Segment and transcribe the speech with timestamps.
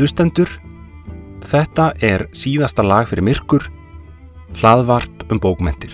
[0.00, 0.48] Hlustendur,
[1.44, 3.66] þetta er síðasta lag fyrir myrkur,
[4.56, 5.92] hlaðvarp um bókmentir.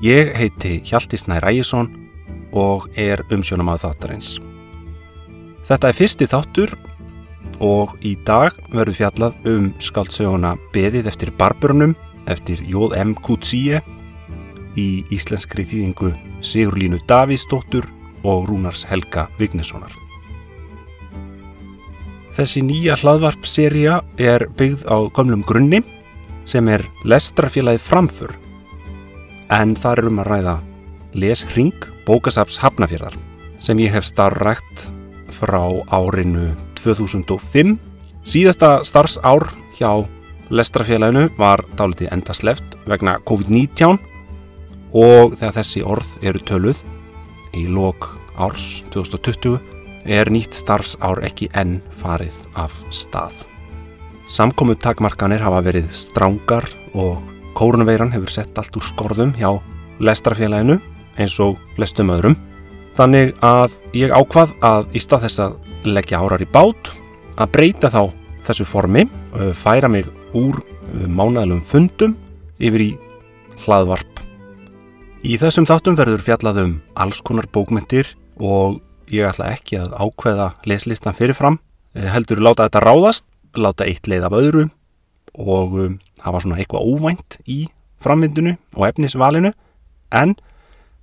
[0.00, 1.90] Ég heiti Hjalti Snær Ægjesson
[2.56, 4.30] og er umsjónum að þáttarins.
[5.68, 6.72] Þetta er fyrsti þáttur
[7.60, 11.92] og í dag verður fjallað um skáldsöguna Beðið eftir barbörnum
[12.32, 13.12] eftir Jóð M.
[13.12, 13.82] Kutsíe
[14.80, 17.90] í íslenskri þýðingu Sigurlínu Davíðsdóttur
[18.24, 20.03] og Rúnars Helga Vignessonar.
[22.34, 25.78] Þessi nýja hlaðvarp-seria er byggð á komlum grunni
[26.48, 28.32] sem er lestrafélagið framför
[29.54, 30.54] en þar er um að ræða
[31.14, 33.14] lesring bókasaps Hafnafjörðar
[33.62, 34.88] sem ég hef starfrækt
[35.36, 35.62] frá
[35.94, 37.76] árinu 2005.
[38.26, 39.46] Síðasta starfsár
[39.78, 40.02] hjá
[40.50, 44.00] lestrafélaginu var dálítið endasleft vegna COVID-19
[44.90, 46.82] og þegar þessi orð eru töluð
[47.54, 48.10] í lok
[48.42, 49.73] árs 2020
[50.04, 53.34] er nýtt starfsár ekki enn farið af stað.
[54.28, 56.66] Samkomu takmarkanir hafa verið strángar
[56.96, 57.22] og
[57.56, 59.50] kórnveiran hefur sett allt úr skorðum hjá
[60.00, 60.80] lestrafélaginu
[61.20, 62.36] eins og lestum öðrum.
[62.94, 66.90] Þannig að ég ákvað að í stað þess að leggja árar í bát
[67.36, 68.02] að breyta þá
[68.46, 69.06] þessu formi,
[69.56, 70.60] færa mig úr
[70.92, 72.16] mánæðalum fundum
[72.60, 72.90] yfir í
[73.64, 74.20] hlaðvarp.
[75.24, 78.82] Í þessum þáttum verður fjallað um alls konar bókmyndir og
[79.14, 81.60] ég ætla ekki að ákveða leslistan fyrirfram,
[81.94, 84.64] heldur láta þetta ráðast, láta eitt leið af öðru
[85.34, 87.64] og um, hafa svona eitthvað óvænt í
[88.02, 89.52] framvindinu og efnisvalinu
[90.14, 90.34] en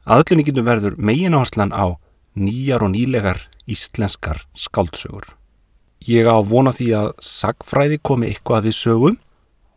[0.05, 1.95] að öllinni getur verður megin áherslan á
[2.35, 5.25] nýjar og nýlegar íslenskar skáldsögur.
[6.07, 9.19] Ég á vona því að sagfræði komi eitthvað við sögum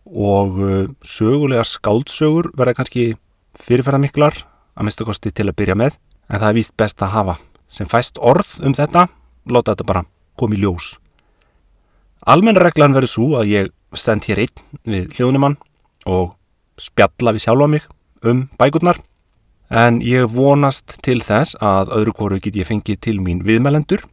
[0.05, 3.07] og uh, sögulegar skáldsögur verða kannski
[3.61, 4.45] fyrirferðamiklar
[4.75, 5.99] að mista kosti til að byrja með
[6.29, 7.37] en það er víst best að hafa
[7.75, 9.09] sem fæst orð um þetta,
[9.51, 10.05] láta þetta bara
[10.39, 10.95] koma í ljós.
[12.25, 15.59] Almennreglan verður svo að ég stend hér einn við hljónumann
[16.09, 16.35] og
[16.81, 17.85] spjalla við sjálfa mig
[18.25, 18.99] um bækurnar
[19.71, 24.05] en ég vonast til þess að öðru kóru get ég fengið til mín viðmælendur,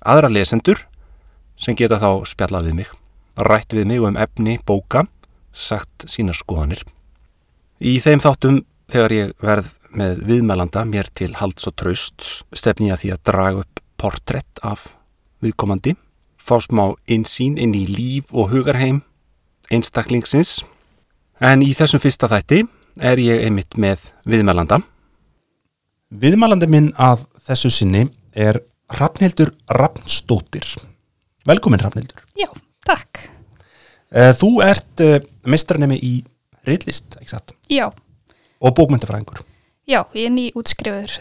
[0.00, 0.86] aðra lesendur
[1.58, 2.90] sem geta þá spjallað við mig,
[3.36, 5.06] rætt við mig um efni, bóka,
[5.52, 6.82] sagt sína skoðanir.
[7.80, 8.62] Í þeim þáttum
[8.92, 13.22] þegar ég verð með viðmælanda mér til halds og trösts stefni ég að því að
[13.30, 14.88] draga upp portrett af
[15.44, 15.94] viðkomandi,
[16.36, 19.02] fá smá insýn inn í líf og hugarheim
[19.72, 20.60] einstaklingsins
[21.42, 22.62] en í þessum fyrsta þætti
[23.02, 24.80] er ég einmitt með viðmælanda.
[26.16, 28.06] Viðmælandi minn að þessu sinni
[28.36, 28.60] er
[28.96, 30.68] Rafnhildur Rafnstóttir.
[31.46, 32.22] Velkomin Rafnhildur.
[32.38, 32.48] Já,
[32.86, 33.24] takk.
[34.12, 35.02] Þú ert
[35.50, 36.14] mistranemi í
[36.66, 37.56] reitlist, ekki satt?
[37.70, 37.88] Já.
[38.62, 39.42] Og bókmyndafræðingur.
[39.86, 41.12] Já, ég er ný útskrifaður,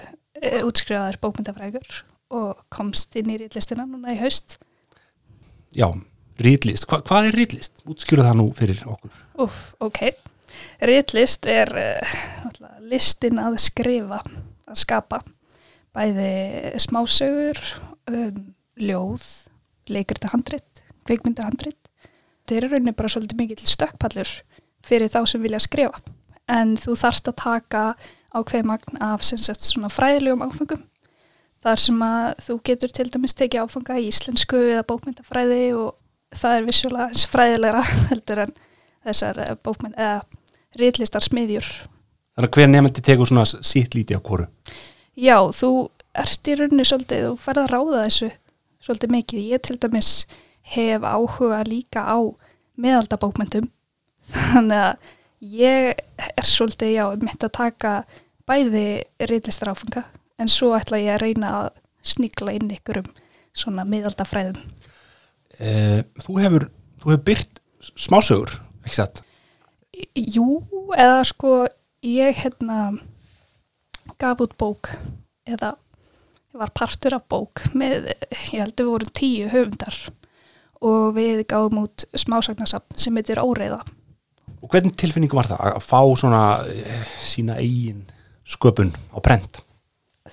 [0.42, 2.00] uh, útskrifaður bókmyndafræðingur
[2.34, 4.58] og komst inn í reitlistina núna í haust.
[5.76, 5.92] Já,
[6.42, 6.88] reitlist.
[6.90, 7.84] Hva, hvað er reitlist?
[7.86, 9.20] Útskrifa það nú fyrir okkur.
[9.46, 10.02] Úf, ok.
[10.90, 12.18] Reitlist er uh,
[12.90, 14.24] listin að skrifa,
[14.66, 15.22] að skapa.
[15.96, 17.62] Bæði smásögur,
[18.09, 18.42] um,
[18.82, 19.30] ljóð,
[19.94, 21.78] leikrita handrit, kveikmynda handrit.
[22.50, 24.34] Það er rauninni bara svolítið mikið stökkpallur
[24.86, 26.02] fyrir þá sem vilja skrifa.
[26.52, 27.84] En þú þarft að taka
[28.35, 30.84] ákveð magn af sagt, svona fræðilegum áfengum.
[31.66, 35.96] Þar sem að þú getur til dæmis tekið áfanga í íslensku eða bókmyndafræði og
[36.35, 38.56] það er vissulega eins fræðilegra heldur en
[39.06, 40.22] þessar bókmynd eða
[40.79, 41.68] rítlistar smiðjur.
[42.35, 44.50] Þannig að hver nefndi tegur svona sitt líti á kóru?
[45.16, 48.31] Já, þú ert í rauninni svolítið og ferð að ráða þessu
[48.84, 49.46] svolítið mikið.
[49.55, 50.09] Ég til dæmis
[50.76, 52.20] hef áhuga líka á
[52.76, 53.70] meðaldabókmyndum
[54.52, 55.14] þannig að
[55.55, 57.96] ég er svolítið, já, mitt að taka
[58.50, 58.88] bæði
[59.20, 60.06] reitlistar áfanga
[60.42, 61.70] en svo ætla ég að reyna að
[62.06, 63.08] sníkla inn ykkur um
[63.56, 64.59] svona miðaldafræðum.
[65.59, 66.68] Eh, þú hefur,
[67.03, 67.62] hefur byrt
[67.96, 69.24] smásögur, ekki satt?
[70.16, 70.59] Jú,
[70.92, 71.53] eða sko
[72.03, 72.97] ég hérna
[74.20, 74.91] gaf út bók
[75.48, 75.76] eða
[76.56, 78.12] var partur af bók með,
[78.53, 79.98] ég held að við vorum tíu höfundar
[80.86, 83.82] og við gáum út smásagnasafn sem heitir Óreiða.
[84.62, 88.03] Og hvernig tilfinningu var það að fá svona e, sína eigin
[88.46, 89.62] sköpun á brent?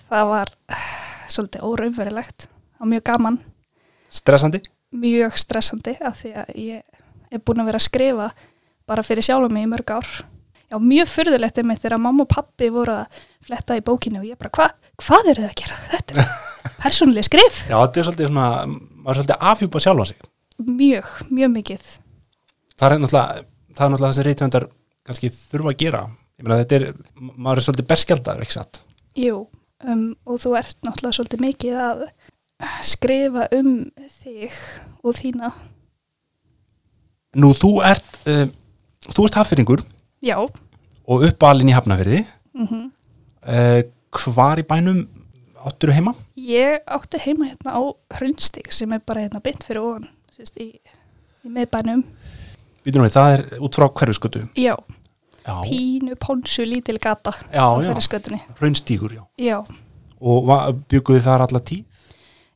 [0.09, 0.87] Það var uh,
[1.32, 2.49] svolítið óraunverulegt
[2.81, 3.38] og mjög gaman.
[4.12, 4.62] Stressandi?
[4.93, 8.29] Mjög stressandi af því að ég er búin að vera að skrifa
[8.88, 10.11] bara fyrir sjálfum mig í mörg ár.
[10.73, 14.29] Já, mjög fyrðulegt er mig þegar mamma og pappi voru að fletta í bókinu og
[14.29, 14.69] ég bara, hva,
[15.00, 15.81] hvað eru þið að gera?
[15.93, 16.31] Þetta er
[16.85, 17.58] persónuleg skrif.
[17.69, 20.31] Já, þetta er svolítið svona, maður er svolítið afhjúpa sjálfa sig.
[20.62, 21.91] Mjög, mjög mikið.
[22.81, 24.69] Það er náttúrulega, það er náttúrulega þessi reytvöndar
[25.08, 26.03] kannski þurfa að gera.
[26.43, 26.87] Ég meina þetta er,
[27.39, 28.81] maður er svolítið berskjaldar, ekki satt?
[29.15, 29.44] Jú,
[29.87, 32.00] um, og þú ert náttúrulega svolítið mikið að
[32.89, 33.69] skrifa um
[34.11, 34.56] þig
[35.06, 35.53] og þína.
[37.39, 38.49] Nú, þú ert, uh,
[39.06, 39.85] þú ert hafðfyrringur
[40.27, 40.35] Já.
[40.43, 42.25] og uppalinn í hafnafyrði.
[42.59, 42.91] Mm
[43.43, 43.83] Uh,
[44.15, 45.00] hvar í bænum
[45.67, 46.12] áttur þú heima?
[46.39, 47.83] Ég átti heima hérna á
[48.15, 50.79] Hrundstík sem er bara hérna beint fyrir ofan, sérst, í,
[51.43, 52.05] í miðbænum.
[52.87, 54.44] Býtum við, það er út frá hverju skötu.
[54.55, 55.01] Já, Já,
[55.44, 57.94] pínu, pónsu, lítil gata já, já,
[58.61, 59.25] raunstígur, já.
[59.39, 59.59] Já.
[60.23, 60.47] Og
[60.89, 61.83] bygguðu þar alla tíð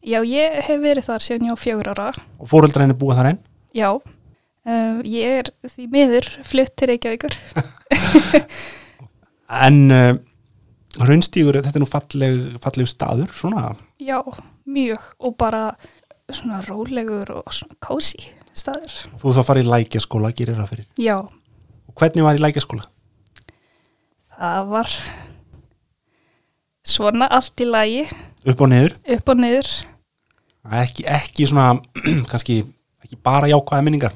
[0.06, 2.12] Já, ég hef verið þar síðan ég á fjögur ára.
[2.38, 3.40] og fóreldræni búa þar einn.
[3.74, 7.34] Já, um, ég er því miður flutt til Reykjavíkur.
[9.46, 10.14] En uh,
[11.06, 13.76] raunstígur, þetta er nú falleg, falleg staður, svona.
[14.02, 14.18] Já,
[14.66, 15.68] mjög og bara
[16.34, 18.94] svona rólegur og svona kósi staður.
[19.22, 20.88] Þú þá farið í lækjaskóla, gerir það fyrir.
[20.98, 21.45] Já, Og
[21.98, 22.86] hvernig var í lækjaskóla?
[24.36, 24.90] það var
[26.86, 28.02] svona allt í lagi,
[28.46, 28.92] Upp og niður?
[29.16, 29.68] upp og niður.
[30.76, 31.80] Ekki, ekki svona,
[32.30, 32.60] kannski,
[33.02, 34.14] ekki bara jákvæða minningar.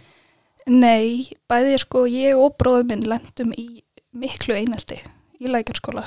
[0.70, 5.00] Nei, bæði sko ég og bróður minn lendum í miklu einaldi
[5.40, 6.04] í lækjarskóla.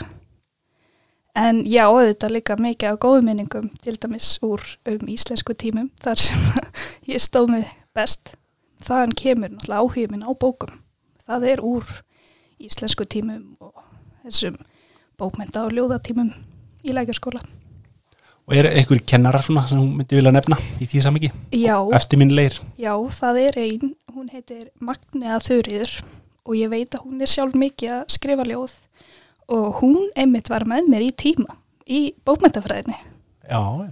[1.36, 6.22] En já, auðvitað líka mikið á góðum minningum, til dæmis úr um íslensku tímum, þar
[6.22, 6.44] sem
[7.12, 8.36] ég stóð mig best.
[8.84, 10.78] Þaðan kemur náttúrulega áhugin minn á bókum.
[11.28, 11.90] Það er úr
[12.64, 13.84] íslensku tímum og
[14.24, 14.58] þessum
[15.20, 16.32] bókmynda og ljóðatímum
[16.84, 17.44] í lækjarskóla.
[18.44, 21.30] Og er einhver kennarar svona sem hún myndi vilja nefna í því samiki?
[21.56, 22.58] Já, Eftirminleir.
[22.76, 25.94] Já, það er ein, hún heitir Magnea Þurriður
[26.44, 28.76] og ég veit að hún er sjálf mikið að skrifa ljóð
[29.54, 31.56] og hún einmitt var með mér í tíma
[31.88, 32.96] í bókmyndafræðinni
[33.48, 33.92] Já, já.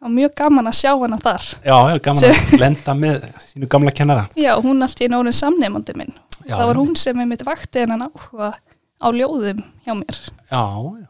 [0.00, 1.46] Og mjög gaman að sjá hana þar.
[1.64, 1.76] Já,
[2.06, 4.26] gaman að lenda með sínu gamla kennara.
[4.46, 6.12] Já, hún allt í nórið samnefandi minn.
[6.46, 8.54] Já, það var hún sem einmitt vakti hennan áhuga
[9.00, 10.20] á ljóðum hjá mér.
[10.48, 10.62] Já,
[11.04, 11.08] já.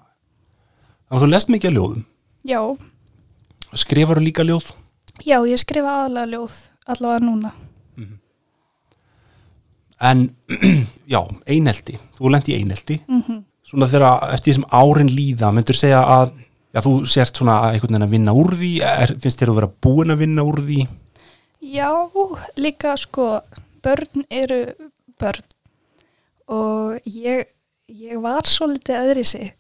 [1.07, 2.07] Þannig að þú lest mikið ljóðum.
[2.51, 2.61] Já,
[3.79, 4.73] Skrifar þú líka ljóð?
[5.23, 6.57] já, ég skrifa aðalega ljóð
[6.91, 7.53] allavega núna.
[10.01, 10.31] En,
[11.13, 11.99] já, einelti.
[12.17, 12.99] Þú lendi í einelti.
[13.07, 16.33] Mm Svona þegar eftir því sem árin líða, myndur segja að,
[16.71, 19.73] já, þú sért svona einhvern veginn að vinna úr því, er, finnst þér að vera
[19.87, 20.81] búin að vinna úr því?
[21.61, 21.91] Já,
[22.57, 23.31] líka sko,
[23.85, 24.63] börn eru
[25.21, 25.45] börn
[26.51, 27.47] og ég,
[27.87, 29.53] ég var svolítið öðri sig.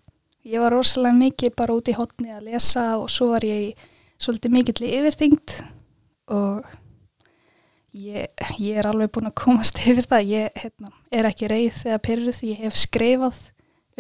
[0.49, 3.77] Ég var rosalega mikið bara út í hotni að lesa og svo var ég
[4.21, 5.55] svolítið mikill yfirþyngd
[6.33, 6.65] og
[7.93, 8.27] ég,
[8.59, 10.33] ég er alveg búin að komast yfir það.
[10.33, 13.43] Ég hérna, er ekki reið þegar pyrruð, ég hef skrifað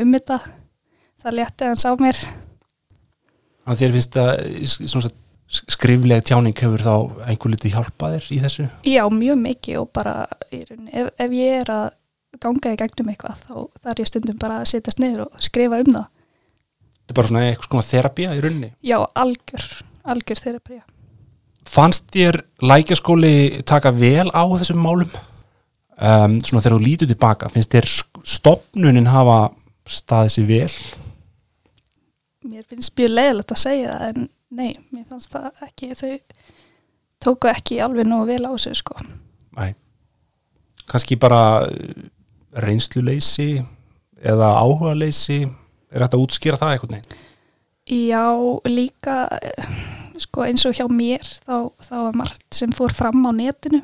[0.00, 0.40] um þetta.
[1.20, 2.22] Það létti hans á mér.
[3.70, 5.10] Að þér finnst að
[5.50, 6.94] skriflega tjáning hefur þá
[7.30, 8.66] einhver litið hjálpað þér í þessu?
[8.86, 10.14] Já, mjög mikið og bara
[10.50, 11.86] í rauninni, ef, ef ég er að
[12.40, 15.90] ganga í gegnum eitthvað þá þarf ég stundum bara að setjast niður og skrifa um
[15.96, 16.06] það.
[17.00, 18.70] Þetta er bara svona eitthvað svona þerapía í rauninni.
[18.86, 19.66] Já, algjör,
[20.14, 20.84] algjör þeirra bara.
[21.70, 23.34] Fannst þér lækjaskóli
[23.68, 25.10] taka vel á þessum málum?
[26.00, 27.90] Um, svona þegar þú lítur tilbaka, finnst þér
[28.24, 29.50] stofnunin hafa
[29.90, 30.70] staðið sér vel?
[32.48, 36.12] Mér finnst mjög leiðilegt að segja það en nei, mér fannst það ekki, þau
[37.20, 38.96] tóku ekki alveg nógu vel á sig sko.
[39.58, 39.74] Nei.
[40.90, 42.06] Kanski bara uh,
[42.64, 43.60] reynsluleysi
[44.20, 45.42] eða áhugaleysi,
[45.92, 47.26] er þetta að útskýra það eitthvað neginn?
[47.90, 48.24] Já,
[48.70, 49.70] líka eh,
[50.20, 53.80] sko eins og hjá mér þá, þá var margt sem fór fram á netinu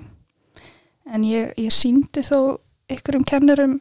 [1.10, 2.58] en ég, ég síndi þó
[2.92, 3.80] ykkurum kennurum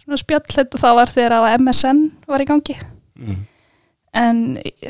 [0.00, 2.78] svona spjall þetta þá var þegar að MSN var í gangi
[3.20, 3.42] Mm.
[4.16, 4.42] En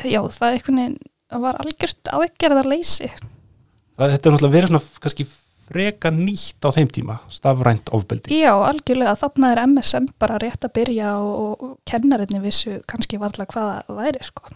[0.04, 0.98] já, það einhvern veginn
[1.44, 3.10] var algjört aðgerðarleysi
[4.00, 5.24] Það, þetta er náttúrulega verið svona kannski
[5.70, 8.32] freka nýtt á þeim tíma, stafrænt ofbeldi.
[8.40, 13.46] Já, algjörlega, þarna er MSN bara rétt að byrja og, og kennarinni vissu kannski varla
[13.46, 14.48] hvaða væri sko.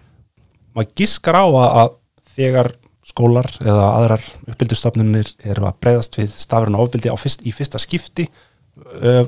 [0.75, 1.92] Maður giskar á að,
[2.35, 2.73] þegar
[3.04, 8.26] skólar eða aðrar uppbyldustofnunir eru að breyðast við stafræna ofbeldi fyrst, í fyrsta skipti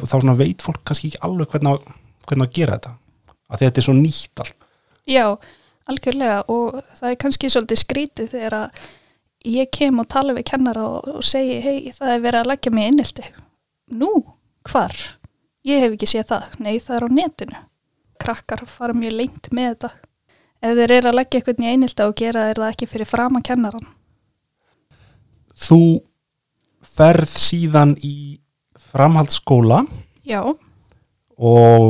[0.08, 2.96] þá veit fólk kannski ekki alveg hvernig, að- hvernig að gera þetta.
[3.52, 4.56] Að þetta er svo nýtt allt.
[5.06, 5.36] Já,
[5.86, 8.86] algjörlega og það er kannski svolítið skrítið þegar að
[9.46, 12.72] ég kem og tala við kennara og, og segi, hei, það er verið að leggja
[12.74, 13.28] mig innildi.
[13.94, 14.10] Nú,
[14.66, 14.96] hvar?
[15.66, 16.58] Ég hef ekki séð það.
[16.62, 17.62] Nei, það er á netinu.
[18.22, 19.92] Krakkar fara mjög lengt með þetta.
[20.66, 23.38] Ef þeir eru að leggja eitthvað í einildi og gera er það ekki fyrir fram
[23.38, 23.88] að kennaran.
[25.56, 25.80] Þú
[26.96, 28.16] ferð síðan í
[28.90, 29.82] framhaldsskóla
[30.26, 30.40] Já,
[31.36, 31.86] og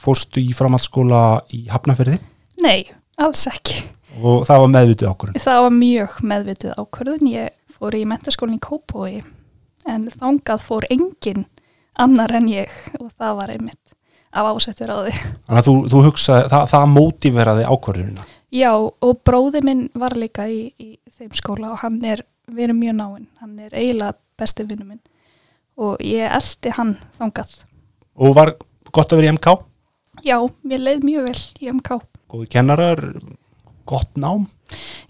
[0.00, 1.22] fórstu í framhaldsskóla
[1.54, 2.18] í Hafnafyrði
[2.64, 2.90] nei,
[3.20, 3.82] alls ekki.
[4.20, 5.44] og það var meðvitið ákvörðun.
[5.44, 7.30] Það var mjög meðvitið ákvörðun.
[7.30, 9.22] Ég fór í mentaskólinn í Kópói
[9.88, 11.46] en þangað fór engin
[12.00, 13.96] annar en ég og það var einmitt
[14.30, 15.14] af ásettur á því.
[15.46, 18.26] Þannig að þú, þú hugsa, það, það mótiveraði ákvörðunina.
[18.50, 22.80] Já, og bróði minn var líka í, í þeim skóla og hann er, við erum
[22.82, 25.02] mjög náinn, hann er eiginlega besti vinnu minn
[25.80, 27.52] og ég eldi hann þangað.
[28.20, 28.54] Og var
[28.92, 29.54] gott að vera í MK?
[30.26, 30.36] Já,
[30.66, 32.00] mér leið mjög vel í MK.
[32.30, 33.00] Góði kennarar,
[33.90, 34.46] gott nám?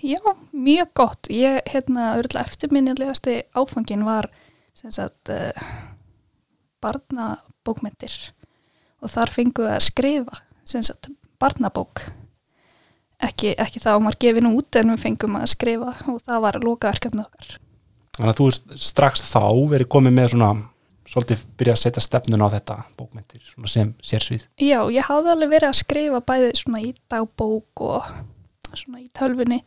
[0.00, 0.20] Já,
[0.56, 1.28] mjög gott.
[1.28, 4.30] Ég, hérna, örgulega eftirminnilegasti áfangin var,
[4.72, 5.50] sem sagt, uh,
[6.80, 8.14] barnabókmyndir
[9.00, 11.10] og þar fengu við að skrifa, sem sagt,
[11.40, 12.06] barnabók.
[13.20, 16.60] Ekki, ekki það að maður gefin út en við fengum að skrifa og það var
[16.64, 17.50] lokaverkefni okkar.
[18.16, 20.50] Þannig að þú strax þá verið komið með svona
[21.10, 24.46] svolítið byrja að setja stefnun á þetta bókmyndir sem sérsvið.
[24.62, 28.10] Já, ég hafði alveg verið að skrifa bæði svona í dagbók og
[28.78, 29.62] svona í tölfunni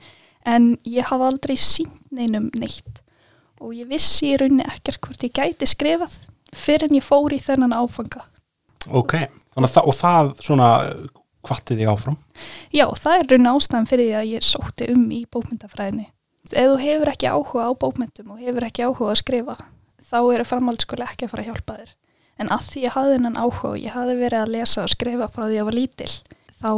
[0.48, 3.02] en ég hafði aldrei sínt neinum neitt
[3.64, 6.22] og ég vissi í rauninni ekkert hvort ég gæti skrifað
[6.54, 8.24] fyrir en ég fór í þennan áfanga.
[8.92, 9.18] Ok,
[9.56, 10.72] þannig að og það svona
[11.44, 12.18] hvattið þig áfram?
[12.72, 16.10] Já, það er rauninni ástæðan fyrir því að ég sótti um í bókmyndafræðinni.
[16.52, 19.56] Ef þú hefur ekki áhuga á bókmyndum og hefur ekki áhuga að skrifa
[20.13, 21.91] þá eru framhaldsskóla ekki að fara að hjálpa þér.
[22.41, 25.27] En að því ég hafði hennan áhuga og ég hafði verið að lesa og skrifa
[25.29, 26.12] frá því að ég var lítil,
[26.62, 26.72] þá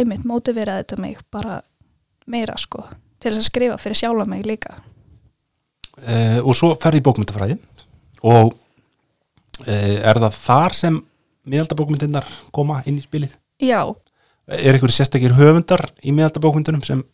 [0.00, 1.60] einmitt mótiveraði þetta mig bara
[2.30, 2.84] meira sko,
[3.18, 4.76] til þess að skrifa fyrir sjálfa mig líka.
[6.00, 7.58] Uh, og svo ferði bókmyndafræði
[8.24, 10.96] og uh, er það þar sem
[11.50, 13.34] miðaldabókmyndirnar koma inn í spilið?
[13.60, 13.82] Já,
[14.50, 17.04] Er einhverju sérstakir höfundar í miðaldabókmyndunum sem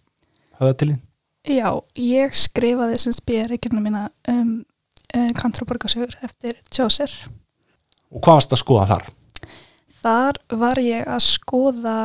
[0.60, 1.02] höfða til þín?
[1.46, 1.68] já,
[2.00, 4.54] ég skrifaði sem spyrirreikina mína um
[5.14, 7.12] uh, Kantroborgarsögur eftir Tjóser.
[8.10, 9.08] Og hvað varst að skoða þar?
[10.02, 11.96] Þar var ég að skoða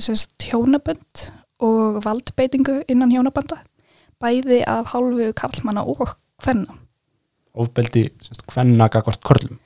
[0.00, 1.26] sagt hjónabönd
[1.60, 3.60] og valdbeitingu innan hjónabanda,
[4.20, 6.78] bæði af hálfu karlmanna og hvenna.
[7.54, 8.06] Ofbeldi,
[8.52, 9.58] hvenna gagvart körlum?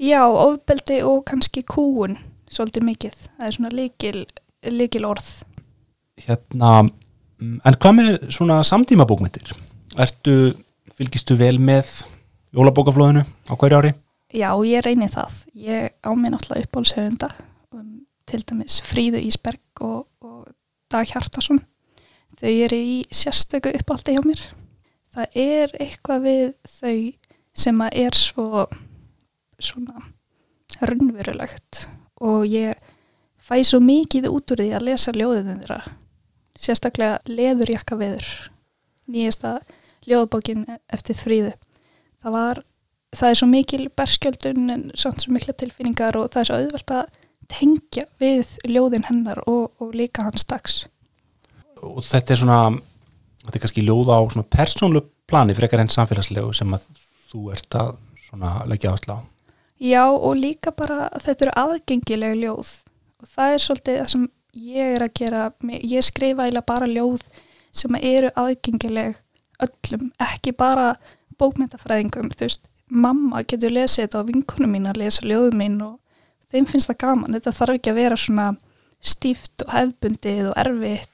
[0.00, 2.16] Já, ofbeldi og kannski kúun
[2.50, 3.18] svolítið mikið.
[3.36, 4.20] Það er svona líkil,
[4.70, 5.28] líkil orð.
[6.24, 6.72] Hérna,
[7.40, 9.54] mm, en hvað með svona samtíma bókmyndir?
[9.98, 10.54] Ertu,
[10.94, 12.04] fylgistu vel með
[12.54, 13.92] jólabókaflóðinu á hverju ári?
[14.34, 15.44] Já, ég reyni það.
[15.54, 17.30] Ég á mig náttúrulega uppbólshöfunda,
[17.74, 20.48] um, til dæmis Fríðu Ísberg og, og
[20.90, 21.60] Dag Hjartarsson.
[22.38, 24.42] Þau eru í sérstöku uppáldi hjá mér.
[25.14, 26.96] Það er eitthvað við þau
[27.54, 28.64] sem að er svo
[29.62, 30.02] svona
[30.82, 31.84] raunverulegt
[32.18, 32.74] og ég
[33.38, 35.78] fæ svo mikið út úr því að lesa ljóðinu þeirra.
[36.58, 38.26] Sérstaklega leðurjakka veður,
[39.10, 39.60] nýjasta
[40.08, 41.54] ljóðbókin eftir Fríðu.
[42.24, 42.62] Það var
[43.14, 46.94] það er svo mikil berskjöldun en samt svo mikla tilfinningar og það er svo auðvelt
[46.96, 47.20] að
[47.52, 50.78] tengja við ljóðin hennar og, og líka hans dags.
[51.84, 52.58] Og þetta er svona,
[53.44, 56.86] þetta er kannski ljóða á svona persónlu plani frekar enn samfélagslegu sem að
[57.30, 57.94] þú ert að
[58.26, 59.18] svona leggja áslá.
[59.82, 62.70] Já og líka bara þetta eru aðgengilega ljóð
[63.20, 64.28] og það er svolítið það sem
[64.64, 65.42] ég er að gera,
[65.82, 67.26] ég skrifa eiginlega bara ljóð
[67.74, 69.18] sem eru aðgengileg
[69.64, 70.94] öllum, ekki bara
[71.40, 75.98] bókmyndafræðingum, þú veist, mamma getur lesið þetta á vinkunum mín að lesa ljóðum mín og
[76.52, 78.46] þeim finnst það gaman, þetta þarf ekki að vera svona
[79.04, 81.10] stíft og hefbundið og erfitt.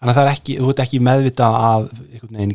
[0.00, 1.88] Þannig að það er ekki, þú ert ekki meðvitað að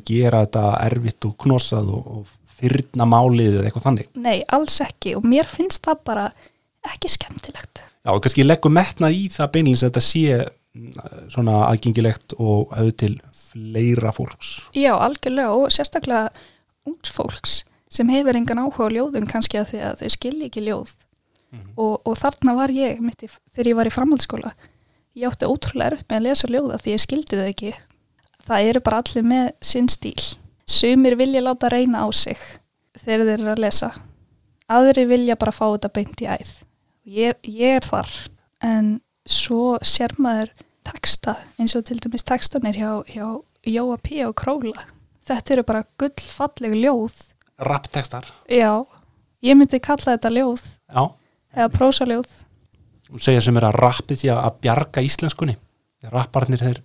[0.05, 4.10] gera þetta erfitt og knossað og, og fyrna málið eða eitthvað þannig.
[4.19, 6.25] Nei, alls ekki og mér finnst það bara
[6.89, 7.84] ekki skemmtilegt.
[8.03, 10.93] Já, og kannski leggur metnað í það beinlins að þetta sé mm,
[11.34, 13.12] svona aðgengilegt og höfðu til
[13.50, 14.53] fleira fólks.
[14.77, 16.29] Já, algjörlega og sérstaklega
[16.89, 20.65] ungs fólks sem hefur engan áhuga á ljóðum kannski að því að þau skilji ekki
[20.67, 20.98] ljóð.
[21.50, 21.72] Mhm.
[21.81, 24.51] og, og þarna var ég mitt í, þegar ég var í framhaldsskóla.
[25.17, 27.72] Ég átti ótrúlega upp með að lesa ljóða því ég skildi þau ekki.
[28.46, 30.25] Það eru bara allir með sinn stíl.
[30.69, 32.38] Sumir vilja láta reyna á sig
[33.00, 33.89] þegar þeir eru að lesa.
[34.69, 36.53] Aðri vilja bara fá þetta beint í æð.
[37.10, 38.13] Ég, ég er þar.
[38.62, 40.53] En svo sér maður
[40.86, 44.22] texta eins og til dæmis textanir hjá, hjá Jóa P.
[44.25, 44.86] og Króla
[45.29, 47.15] þetta eru bara gullfalleg ljóð
[47.59, 48.25] Rapptekstar.
[48.50, 48.71] já,
[49.43, 51.03] ég myndi kalla þetta ljóð Já,
[51.55, 52.29] eða prósaljóð
[53.09, 55.55] og segja sem er að rappið því að bjarga íslenskunni.
[56.13, 56.77] Rapparnir þeir,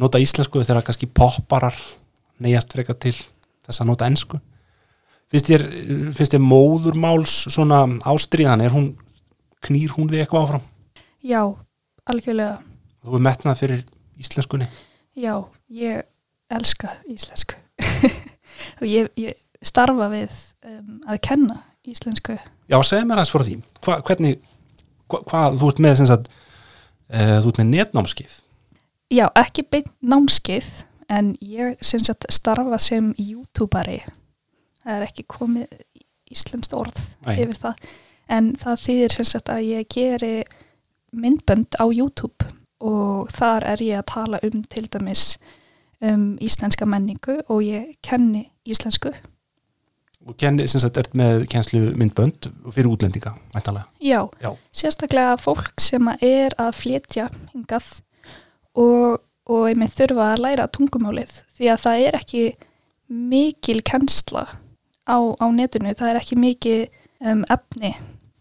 [0.00, 1.76] nota íslensku þegar kannski popparar
[2.40, 3.12] neyjast freka til
[3.66, 4.40] þess að nota ensku.
[5.28, 5.64] Finnst þér,
[6.16, 8.88] finnst þér móðurmáls svona ástriðan, er hún,
[9.60, 10.64] knýr hún þig eitthvað áfram?
[11.22, 11.42] já,
[12.08, 12.58] algjörlega
[13.04, 13.84] Þú er metnað fyrir
[14.18, 14.66] íslenskunni.
[15.20, 15.36] já,
[15.68, 16.02] ég
[16.50, 17.60] elska íslensku
[18.80, 20.34] og ég, ég starfa við
[20.66, 22.36] um, að kenna íslensku
[22.68, 23.54] Já, segð mér aðeins frá því.
[23.80, 24.42] Hva, hvernig,
[25.08, 26.28] hva, hvað, þú ert með, sagt,
[27.08, 28.34] uh, þú ert með netnámskið.
[29.08, 30.68] já, ekki beint námskeið
[31.08, 34.02] en ég sagt starfa sem youtuberi
[34.82, 35.78] það er ekki komið
[36.28, 37.38] íslenskt orð Nei.
[37.40, 37.86] yfir það
[38.36, 40.34] en það þýðir sagt að ég geri
[41.16, 42.50] myndbönd á YouTube
[42.84, 45.38] og þar er ég að tala um til dæmis
[46.04, 49.12] um íslenska menningu og ég kenni íslensku.
[50.28, 53.86] Og kenni, sem sagt, ert með kennslu myndbönd fyrir útlendinga, mæntalega.
[54.02, 54.50] Já, Já.
[54.74, 58.02] sérstaklega fólk sem er að flytja hingað
[58.74, 62.44] og, og einmitt þurfa að læra tungumálið því að það er ekki
[63.08, 64.44] mikil kennsla
[65.08, 66.84] á, á netinu, það er ekki mikið
[67.24, 67.94] um, efni.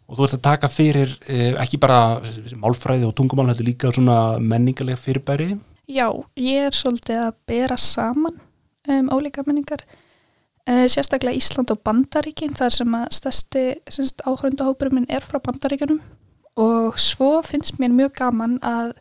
[0.08, 2.20] Og þú ert að taka fyrir eh, ekki bara
[2.60, 5.56] málfræði og tungumál, þetta líka svona menningarlega fyrirbæri.
[5.88, 8.42] Já, ég er svolítið að bera saman
[8.92, 9.86] um, ólíka menningar
[10.68, 13.64] uh, sérstaklega Ísland og Bandaríkin þar sem að stærsti
[14.28, 16.02] áhrundahópurum minn er frá Bandaríkunum
[16.60, 18.98] og svo finnst mér mjög gaman að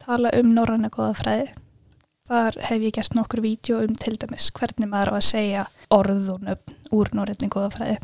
[0.00, 1.46] tala um norræna góða fræði
[2.24, 6.32] þar hef ég gert nokkur vídeo um til dæmis hvernig maður á að segja orð
[6.32, 8.00] og nöfn úr norræna góða fræði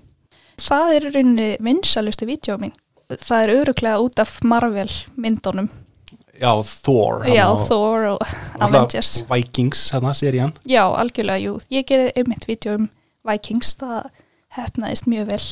[0.60, 2.74] það er rauninni vinsalustu vídeo mín.
[3.10, 5.70] Það er öruglega út af Marvel myndunum
[6.40, 7.24] Já, Thor.
[7.28, 8.22] Já, og- Thor og
[8.60, 10.52] Avengers Vikings, hérna, serían.
[10.64, 11.58] Já, algjörlega, jú.
[11.70, 12.88] Ég gerði einmitt vídeo um
[13.28, 14.08] Vikings, það
[14.56, 15.42] hefnaðist mjög vel.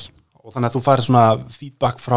[0.45, 2.17] Og þannig að þú farið svona feedback frá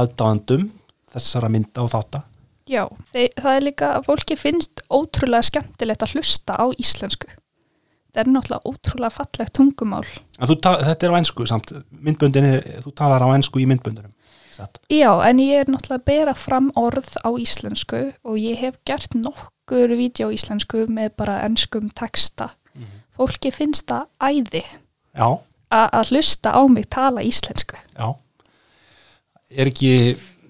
[0.00, 0.70] aðdáðandum
[1.12, 2.22] þessara mynda og þátta.
[2.66, 7.28] Já, þeir, það er líka að fólki finnst ótrúlega skemmtilegt að hlusta á íslensku.
[8.16, 10.06] Það er náttúrulega ótrúlega fallegt tungumál.
[10.40, 14.10] Þú, ta- þetta er á ennsku samt, myndböndin er, þú talar á ennsku í myndböndunum.
[14.56, 14.78] Satt.
[14.88, 19.12] Já, en ég er náttúrulega að bera fram orð á íslensku og ég hef gert
[19.18, 22.50] nokkur vídeo á íslensku með bara ennskum texta.
[23.16, 24.62] Fólki finnst það æði
[25.72, 27.76] að hlusta á mig tala íslensku.
[27.96, 28.14] já.
[29.56, 29.90] Er ekki,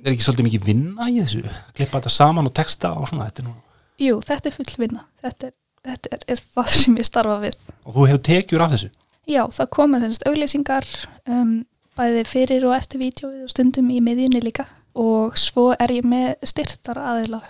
[0.04, 1.42] er ekki svolítið mikið vinna í þessu?
[1.76, 3.52] Klippa þetta saman og texta og svona þetta nú.
[4.00, 5.02] Jú, þetta er full vinna.
[5.20, 5.52] Þetta er,
[5.90, 7.58] þetta er, er það sem ég starfa við.
[7.84, 8.90] Og þú hefur tekjur af þessu.
[9.26, 10.86] Já, það koma þennast auglýsingar
[11.28, 11.52] um,
[11.96, 16.34] bæði fyrir og eftir vídjóið og stundum í miðjunni líka og svo er ég með
[16.48, 17.42] styrtar aðila.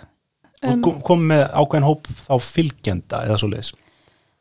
[0.65, 3.73] Um, og kom með ákveðin hóp þá fylgjenda eða svo leiðis.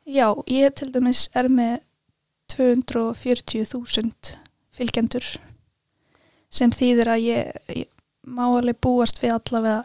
[0.07, 1.81] Já, ég til dæmis er með
[2.55, 4.37] 240.000
[4.77, 5.27] fylgjendur
[6.53, 7.89] sem þýðir að ég, ég
[8.27, 9.85] má alveg búast við allavega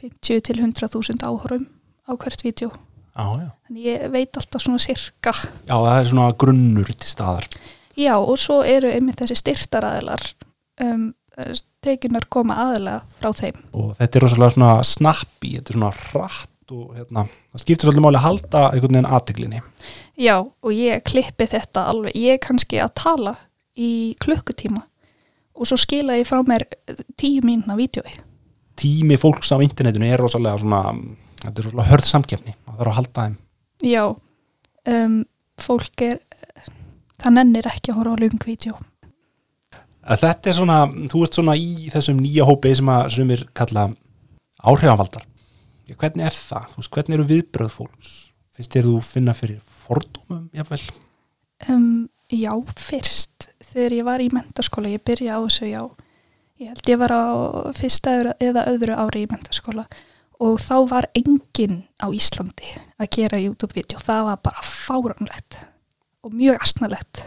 [0.00, 1.68] 50 til 100.000 áhörum
[2.08, 2.42] á hvert
[3.36, 3.48] já.
[3.66, 5.32] Þannig ég veit alltaf svona sirka.
[5.64, 7.46] Já, það er svona grunnur til staðar.
[7.96, 10.24] Já, og svo eru einmitt þessi styrtaraðilar
[10.84, 11.08] um,
[11.84, 13.62] tekinar koma aðilega frá þeim.
[13.76, 18.04] Og þetta er rosalega svona snappi, þetta er svona hratt og hérna, það skiptir svolítið
[18.04, 19.62] máli að halda einhvern veginn aðteglinni.
[20.18, 22.16] Já, og ég klippi þetta alveg.
[22.18, 23.36] Ég er kannski að tala
[23.76, 23.90] í
[24.22, 24.82] klukkutíma
[25.56, 26.66] og svo skila ég frá mér
[27.16, 28.10] tíu mínuna vídjói.
[28.76, 30.82] Tími fólks á internetinu er rosalega svona,
[31.44, 33.36] þetta er rosalega hörð samkefni, það þarf að halda þeim.
[33.86, 34.02] Já,
[34.92, 35.16] um,
[35.62, 36.18] fólk er,
[37.22, 38.74] það nennir ekki að horfa á lung vídjó.
[40.06, 40.76] Að Þetta er svona,
[41.10, 43.88] þú ert svona í þessum nýja hópi sem að sumir kalla
[44.62, 45.24] áhrifavaldar.
[45.96, 46.72] Hvernig er það?
[46.76, 48.12] Veist, hvernig eru viðbröð fólks?
[48.56, 50.80] Finnst þér þú finna fyrir fordómum, jáfnvel?
[51.70, 55.82] Um, já, fyrst, þegar ég var í mentaskóla, ég byrja á þessu, já,
[56.62, 57.22] ég held ég var á
[57.76, 59.86] fyrsta eða- öðru ári í mentaskóla
[60.40, 65.58] og þá var enginn á Íslandi að gera YouTube-vídeó, það var bara fáramlegt
[66.26, 67.26] og mjög astnalegt.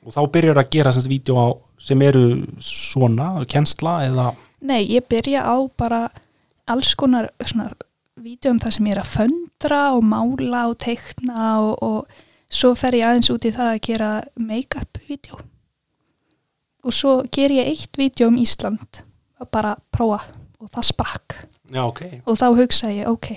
[0.00, 1.46] Og þá byrjar að gera semst vídeo á
[1.80, 2.24] sem eru
[2.64, 6.10] svona, kennsla eða, Nei, ég byrja á bara
[6.68, 7.70] alls konar svona
[8.20, 12.20] vídeo um það sem ég er að föndra og mála og teikna og, og
[12.52, 15.38] svo fer ég aðeins út í það að gera make-up-vídeó.
[16.84, 19.00] Og svo ger ég eitt vídeo um Ísland
[19.40, 20.20] að bara prófa
[20.60, 21.36] og það sprakk.
[21.72, 23.32] já, ok, Og þá hugsa ég, ok,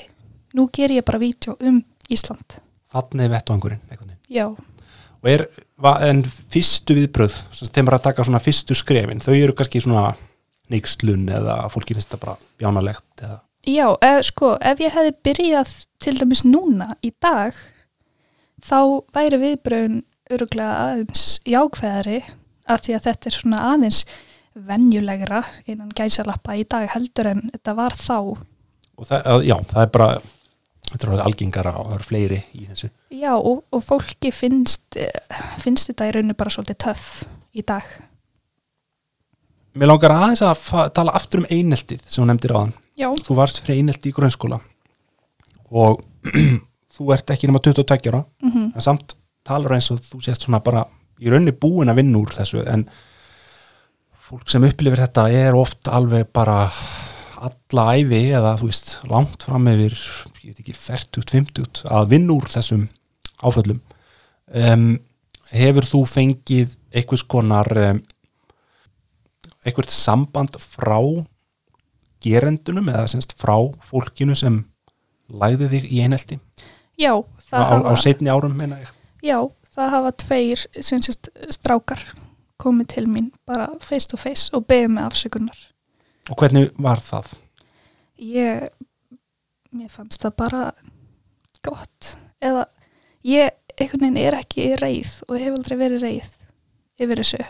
[0.59, 2.59] nú ger ég bara vídeo um Ísland.
[2.91, 4.19] þannig er vettvangurinn, einhvern veginn.
[4.29, 4.51] Já,
[5.23, 5.45] Og er,
[6.09, 7.35] en fyrstu viðbröð,
[7.71, 10.09] þeim bara að taka svona fyrstu skrefin, þau eru kannski svona
[10.73, 15.69] neykslun eða fólki finnst það bara bjánalegt eða, Já, eð, sko, ef ég hefði byrjað
[16.03, 17.55] til dæmis núna í dag,
[18.59, 18.79] þá
[19.15, 20.01] væri viðbröðun
[20.35, 22.17] öruglega aðeins jákveðari
[22.67, 24.01] af því að þetta er svona aðeins
[24.67, 28.17] venjulegra innan gæsalappa í dag heldur en þetta var þá.
[28.99, 30.09] og það, að- já, það er bara,
[30.91, 32.89] þetta er algengara og það eru fleiri í þessu.
[33.13, 34.97] Já, og, og fólki finnst,
[35.63, 37.07] finnst þetta í rauninu bara svolítið töff
[37.53, 37.87] í dag.
[39.73, 42.75] Mér langar aðeins að tala aftur um eineltið sem hún nefndir áðan.
[42.99, 44.59] Já, Þú varst fyrir einelti í grunnskóla
[45.73, 46.03] og
[46.93, 49.15] þú ert ekki nema 22 ára mm en samt
[49.45, 50.85] talar eins og þú sést svona bara
[51.21, 52.85] í rauninni búin að vinna úr þessu en
[54.23, 56.67] fólk sem upplifir þetta er oft alveg bara
[57.43, 59.97] alla æfi eða þú veist langt fram yfir,
[60.43, 62.87] ég veit ekki, 40-50 að vinna úr þessum
[63.43, 63.79] áföllum
[64.53, 64.87] um,
[65.53, 68.01] hefur þú fengið einhvers konar um,
[69.63, 70.99] einhvert samband frá
[72.23, 73.55] gerendunum eða semst frá
[73.87, 74.61] fólkinu sem
[75.31, 76.39] læði þig í einhelti
[76.99, 78.89] Já, á, það á hafa, setni árum meina ég.
[79.25, 79.39] já,
[79.73, 82.03] það hafa tveir sem sést, strákar
[82.61, 85.63] komið til mín bara face to face og beðið með afsökunar.
[86.29, 87.31] og hvernig var það?
[88.23, 88.69] Ég,
[89.75, 90.63] mér fannst það bara
[91.65, 92.13] gott.
[92.43, 92.65] Eða
[93.27, 96.31] ég, einhvern veginn er ekki reið og hef aldrei verið reið
[97.03, 97.43] yfir þessu.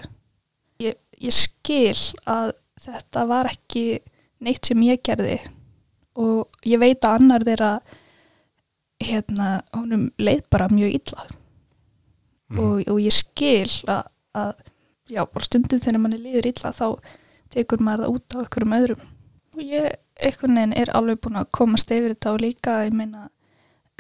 [0.83, 1.97] Ég, ég skil
[2.29, 3.85] að þetta var ekki
[4.43, 5.37] neitt sem ég gerði
[6.19, 7.71] og ég veit að annar þeirra
[9.03, 11.25] hérna, honum leið bara mjög illa
[12.59, 14.05] og, og ég skil að,
[14.37, 14.53] að
[15.09, 16.87] já, bara stundum þegar manni liður illa þá
[17.53, 19.03] tekur maður það út á einhverjum öðrum
[19.53, 23.27] og ég einhvern veginn er alveg búin að komast yfir þetta og líka meina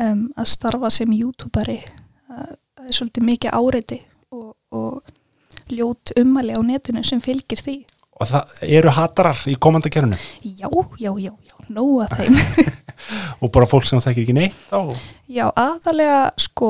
[0.01, 3.99] um, að starfa sem youtuberi það, er svolítið mikið áreiti
[4.33, 7.77] og, og ljót ummæli á netinu sem fylgir því.
[8.21, 10.69] Og það eru hatarar í komandakerfinu já,
[11.01, 12.37] já, já, já, nóa þeim.
[13.43, 14.79] Og bara fólk sem þekkir ekki neitt á?
[15.27, 16.69] Já, aðalega sko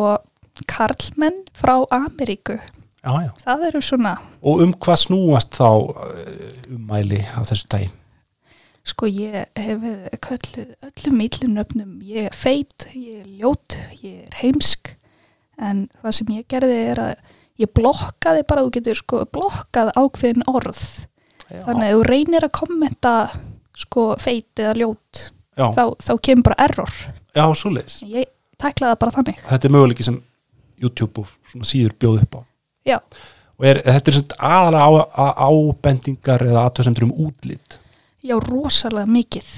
[0.69, 2.55] karlmenn frá Ameríku.
[3.03, 3.31] Já, já.
[3.43, 6.13] það eru svona og um hvað snúast þá uh,
[6.71, 7.89] ummæli á þessu dagi
[8.83, 14.39] Sko ég hef verið kölluð öllum millunöfnum, ég er feit, ég er ljót, ég er
[14.41, 14.91] heimsk.
[15.55, 17.13] En það sem ég gerði er að
[17.63, 20.81] ég blokkaði bara, þú getur sko blokkað ákveðin orð.
[21.47, 23.13] Þannig að þú reynir að kommenta
[23.77, 25.21] sko feit eða ljót
[25.55, 26.97] já, þá, þá kemur bara error.
[27.33, 28.27] Já, svo leiðis ég
[28.61, 29.39] tæklaði það bara þannig.
[29.47, 30.17] Þetta er möguleiki sem
[30.83, 32.41] YouTube og svona síður bjóð upp á.
[32.89, 34.89] Já, og er, þetta er svona á,
[35.47, 37.79] ábendingar eða aðtöðsendur um útlit
[38.23, 39.51] já, rosalega mikið.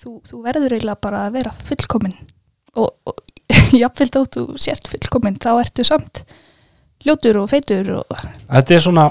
[0.00, 2.14] Þú, þú verður eiginlega bara að vera fullkomin
[2.80, 3.18] og, og
[3.82, 6.22] jafnvel þótt þú sért fullkomin þá ertu samt
[7.04, 8.14] ljótur og feitur og
[8.46, 9.06] þetta er svona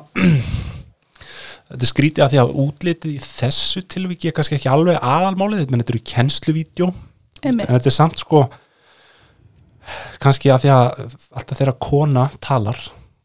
[1.69, 5.69] þetta er skrítið að því að útlitið í þessu tilviki er kannski ekki alveg aðalmálið
[5.69, 6.89] menn þetta eru kennsluvídeó.
[7.45, 8.43] En þetta er samt sko
[10.21, 10.89] kannski að því að
[11.39, 12.81] alltaf þegar kona talar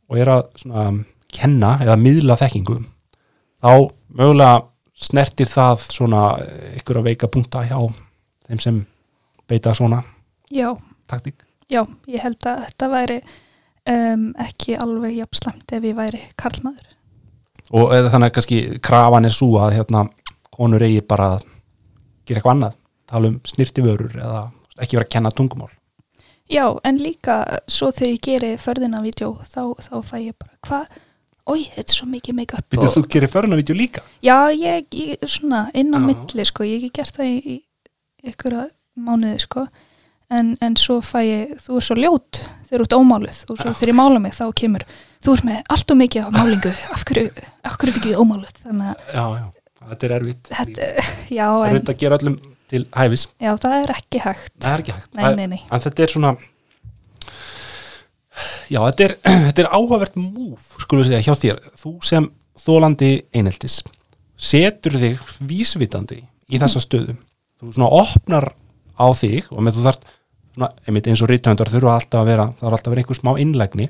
[0.09, 0.85] og er að svona
[1.35, 2.79] kenna eða miðla þekkingu
[3.65, 3.73] þá
[4.15, 4.63] mögulega
[5.05, 6.25] snertir það svona
[6.81, 7.79] ykkur að veika punta hjá
[8.49, 8.83] þeim sem
[9.49, 10.03] beita svona
[10.53, 10.71] já,
[11.11, 11.45] taktík?
[11.71, 13.21] Já, ég held að þetta væri
[13.91, 16.91] um, ekki alveg jafn slemt ef ég væri karlmaður.
[17.75, 20.05] Og eða þannig að kannski krafan er svo að hérna
[20.55, 21.47] konur eigi bara að
[22.29, 22.77] gera eitthvað annað
[23.11, 24.45] tala um snirti vörur eða
[24.81, 25.73] ekki vera að kenna tungumál.
[26.51, 27.39] Já, en líka
[27.73, 30.99] svo þegar ég geri förðina vídeo þá, þá fæ ég bara, hvað?
[31.45, 32.65] Ói, þetta er svo mikið make-up.
[32.73, 34.03] Vitið þú gerir förnavídeó líka?
[34.25, 36.05] Já, ég, ég svona inn á Já.
[36.07, 38.57] milli sko, ég hef ekki gert það í, í ykkur
[38.97, 39.67] mánuði sko.
[40.33, 43.75] En, en svo fæ ég, þú er svo ljót þegar þú ert ómáluð og svo
[43.77, 44.87] þegar ég mála mig þá kemur,
[45.21, 47.27] þú ert með allt og mikið á málingu, af hverju,
[47.61, 48.57] af hverju er þetta ekki ómáluð?
[48.65, 49.45] Þannig að Já, já,
[49.91, 50.51] þetta er erfitt.
[50.57, 50.89] Þetta,
[51.29, 52.41] já, en, erfitt að gera öllum
[52.73, 53.27] til hæfis.
[53.37, 54.51] Já, það er ekki hægt.
[54.65, 55.13] Það er ekki hægt.
[55.13, 56.35] Nei, Það nei, nei, En þetta er svona
[58.73, 59.15] Já, þetta er,
[59.49, 61.61] þetta er áhugavert múf, skulum við segja, hjá þér.
[61.81, 62.29] Þú sem
[62.65, 63.81] þólandi eineltis
[64.35, 66.21] setur þig vísvitandi
[66.51, 67.15] í þessa stöðu.
[67.61, 68.51] Þú svona opnar
[68.99, 70.09] á þig og með þú þarft
[70.55, 73.19] svona, einmitt eins og ríttöndar þurfa alltaf að vera það er alltaf að vera einhver
[73.19, 73.87] smá innlægni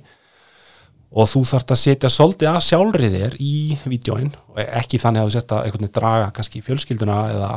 [1.14, 3.54] og þú þarft að setja svolítið að sjálfri þér í
[3.86, 7.50] vídjóin og ekki þannig að þú setja einhvern veginn draga kannski fjölskylduna eða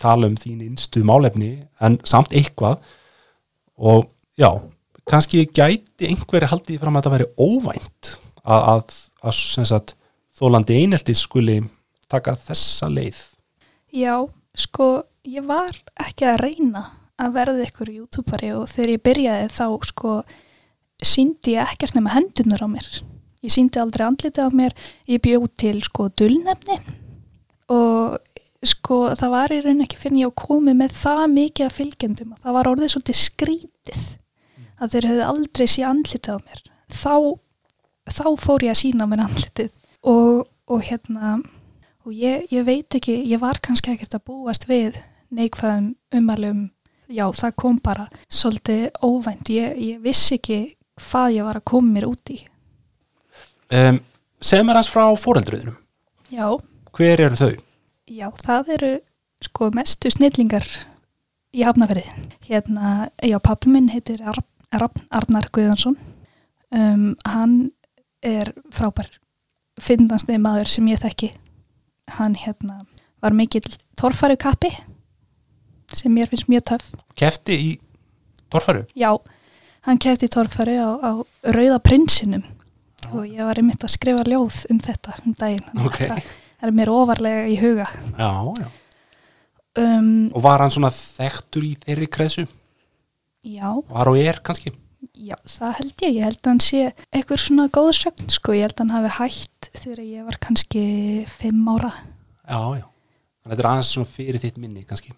[0.00, 2.82] tala um þín innstu málefni en samt eitthvað.
[3.78, 4.06] Og
[4.38, 4.50] já,
[5.10, 8.10] kannski gæti einhverju haldið fram að þetta veri óvænt
[8.44, 9.38] að, að, að
[9.68, 9.96] sagt,
[10.38, 11.60] þólandi eineltis skuli
[12.10, 13.20] taka þessa leið
[13.94, 14.24] Já,
[14.58, 15.70] sko, ég var
[16.02, 16.84] ekki að reyna
[17.20, 20.14] að verða ykkur youtuberi og þegar ég byrjaði þá sko
[21.04, 22.88] síndi ég ekkert nema hendunar á mér.
[23.44, 24.74] Ég síndi aldrei andlitið á mér,
[25.06, 26.80] ég bjóð til sko dulnefni
[27.70, 28.18] og
[28.64, 32.34] sko það var í raun ekki fyrir ég að komi með það mikið af fylgjendum
[32.34, 34.04] að það var orðið svolítið skrítið
[34.84, 36.62] að þeir höfðu aldrei sé andlitið á mér.
[36.94, 37.14] Þá,
[38.12, 39.70] þá fór ég að sína mér andlitið
[40.04, 41.34] og, og hérna
[42.04, 44.98] og ég, ég veit ekki, ég var kannski ekkert að búast við
[45.34, 46.64] neikvæðum umalum,
[47.08, 50.58] já það kom bara svolítið óvænt, ég, ég vissi ekki
[51.00, 52.38] hvað ég var að koma mér út í.
[53.74, 53.98] um,
[54.44, 55.78] Segð mér hans frá foreldruðinum
[56.34, 56.50] Já,
[56.94, 57.54] Hver eru þau?
[58.10, 58.92] já það eru
[59.44, 60.64] sko mestu snillingar
[61.54, 62.04] í hafnaferði.
[62.48, 64.38] Hérna, já pappi minn heitir Ar
[64.74, 65.96] Ar Arnar Guðansson,
[66.74, 67.54] um, hann
[68.24, 69.10] er frábær
[69.80, 71.30] finnastið maður sem ég þekki.
[72.18, 72.82] Hann hérna
[73.22, 73.64] var mikill
[73.98, 74.70] torfæru kappi
[75.94, 76.90] sem mér finnst mjög töff.
[77.18, 77.70] Kefti í
[78.52, 78.84] Torfaru?
[78.94, 79.10] Já,
[79.86, 81.12] hann kefti torfæri á, á
[81.54, 82.44] Rauða prinsinum
[83.12, 85.64] og ég var einmitt að skrifa ljóð um þetta um daginn.
[85.70, 86.00] þannig að Ok.
[86.04, 87.86] Þetta er mér ofarlega í huga.
[88.18, 88.30] Já,
[88.62, 88.68] já
[89.78, 92.46] um, og var hann svona þekktur í þeirri kreðsu
[93.44, 94.72] já, var og er kannski.
[95.14, 96.14] Já, það held ég.
[96.16, 96.80] Ég held að hann sé
[97.12, 100.84] eitthvað svona góðsögn sko, ég held að hann hafi hætt þegar ég var kannski
[101.30, 101.92] fimm ára.
[102.48, 105.14] Já, já, þannig að þetta er aðeins svona fyrir þitt minni kannski.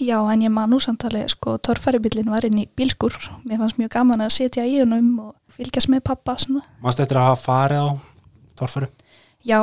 [0.00, 3.16] Já, en ég man nú samtali, sko, torfæribillin var inn í bílskur,
[3.48, 6.62] mér fannst mjög gaman að setja í honum og fylgjast með pappa svona.
[6.84, 7.88] mannst eftir að hafa farið á
[8.60, 8.88] torfæru?
[9.44, 9.60] Já,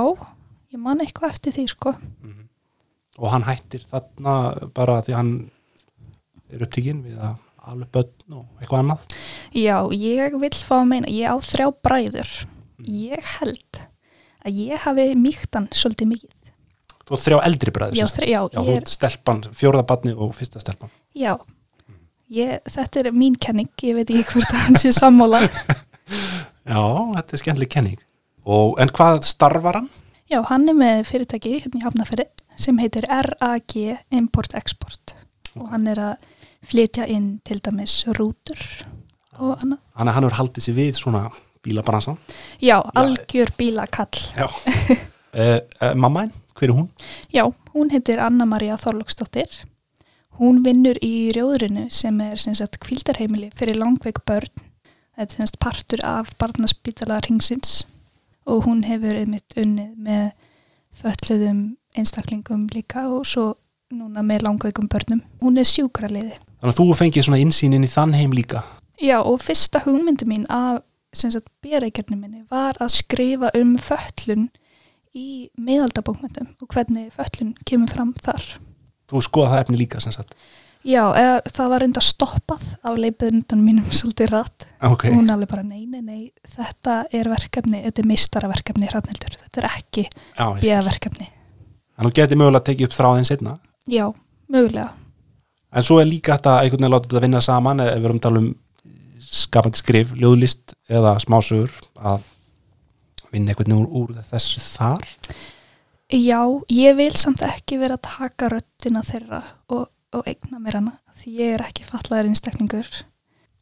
[0.74, 1.94] ég man eitthvað eftir því sko,
[3.18, 4.36] og hann hættir þarna
[4.76, 5.32] bara því hann
[6.54, 7.38] er upptíkin við að
[7.72, 9.18] alveg börn og eitthvað annað?
[9.58, 12.32] Já, ég vil fá að meina, ég á þrjá bræður.
[12.88, 13.82] Ég held
[14.48, 16.34] að ég hafi mýkt hann svolítið mikið.
[17.08, 20.34] Þú átt þrjá eldri bræður já, þrjá, já, þú er, ert stelpan, fjórða barni og
[20.36, 20.92] fyrsta stelpan.
[21.16, 21.38] Já.
[22.34, 25.40] Ég, þetta er mín kenning, ég veit ekki hvort að hann sé sammála.
[26.68, 26.84] Já,
[27.16, 28.00] þetta er skemmtileg kenning.
[28.44, 29.88] Og, en hvað starfar hann?
[30.32, 32.28] já, hann er með fyrirtæki hérna í Hafnaferi
[32.60, 33.76] sem heitir RAG
[34.16, 35.16] Import Export.
[35.58, 36.28] Og hann er að
[36.68, 38.64] flytja inn til dæmis rútur
[39.38, 41.28] og annað hann, hann hefur haldið sér við svona
[41.66, 42.18] bílabransan
[42.62, 46.90] já, algjör bílakall já uh, uh, mamma einn, hver er hún?
[47.34, 49.50] Já, hún heitir Anna-Maria Þorlóksdóttir.
[50.38, 52.38] Hún vinnur í rjóðrinu sem er
[52.82, 54.66] kvildarheimili fyrir langveik börn.
[55.18, 57.86] Þetta er sem sagt partur af barnaspítala ringsins
[58.46, 60.28] og hún hefur einmitt unnið með
[60.98, 63.56] fötluðum einstaklingum líka og svo
[63.90, 65.24] núna með langveikum börnum.
[65.42, 66.38] Hún er sjúkraliði.
[66.60, 68.64] Þannig að þú fengið svona insýnin í þann heim líka
[68.98, 70.82] Já, og fyrsta hugmyndi mín af
[71.64, 74.50] béreikjarni minni var að skrifa um fötlun
[75.18, 78.44] í miðaldabókmyndum og hvernig fötlun kemur fram þar.
[79.10, 80.36] þú skoða það efni líka sem sagt
[80.88, 84.68] Já, eða, það var reynda stoppað af leipiðundan mínum svolítið rætt.
[84.86, 89.64] ok, Hún alveg bara, nei, nei, nei, þetta er verkefni, þetta er mistaraverkefni hrafnildur, þetta
[89.64, 90.62] er ekki skil.
[90.62, 91.28] bíðaverkefni.
[91.98, 93.58] en þú getið mögulega að tekið upp þráðin setna
[93.90, 94.06] Já,
[94.54, 94.94] mögulega.
[95.74, 98.22] En svo er líka þetta að einhvern veginn láta þetta vinna saman ef við erum
[98.22, 98.50] að tala um
[99.28, 102.24] skapandi skrif, ljóðlist eða smásögur að
[103.34, 105.08] vinna einhvern veginn úr, úr þessu þar
[106.08, 106.40] Já,
[106.72, 109.42] ég vil samt ekki vera að taka röddina þeirra
[109.76, 112.88] og, og eigna mér hana, því ég er ekki fallaður einstaklingur.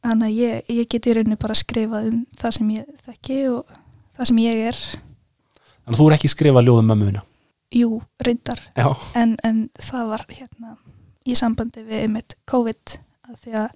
[0.06, 3.39] Þannig að ég, ég get í rauninni bara að skrifa um það sem ég þekki
[3.50, 3.80] og
[4.20, 4.82] það sem ég er.
[5.82, 7.26] þannig að þú er ekki skrifað ljóðum mömmuna
[7.76, 7.89] Jú,
[8.22, 8.62] reyndar,
[9.18, 10.76] en, en það var hérna
[11.26, 12.98] í sambandi við einmitt COVID
[13.30, 13.70] að því að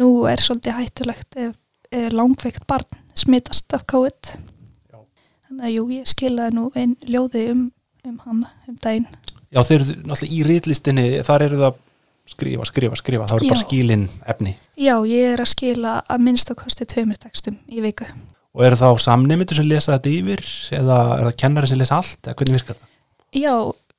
[0.00, 1.54] nú er svolítið hættulegt ef,
[1.94, 4.98] ef langveikt barn smitast af COVID Já.
[5.48, 7.64] þannig að jú, ég skilaði nú einn ljóði um,
[8.04, 9.08] um hann um daginn
[9.54, 11.80] já þeir eru náttúrulega í rítlistinni þar eru það
[12.34, 13.66] skrifa, skrifa, skrifa það eru bara Já.
[13.66, 18.08] skilin efni Já, ég er að skila að minnst á kosti tveimur textum í viku
[18.54, 20.44] og eru þá samnefndur sem lesa þetta yfir
[20.78, 22.90] eða er það kennari sem lesa allt eða hvernig virkar það?
[23.34, 23.54] Já,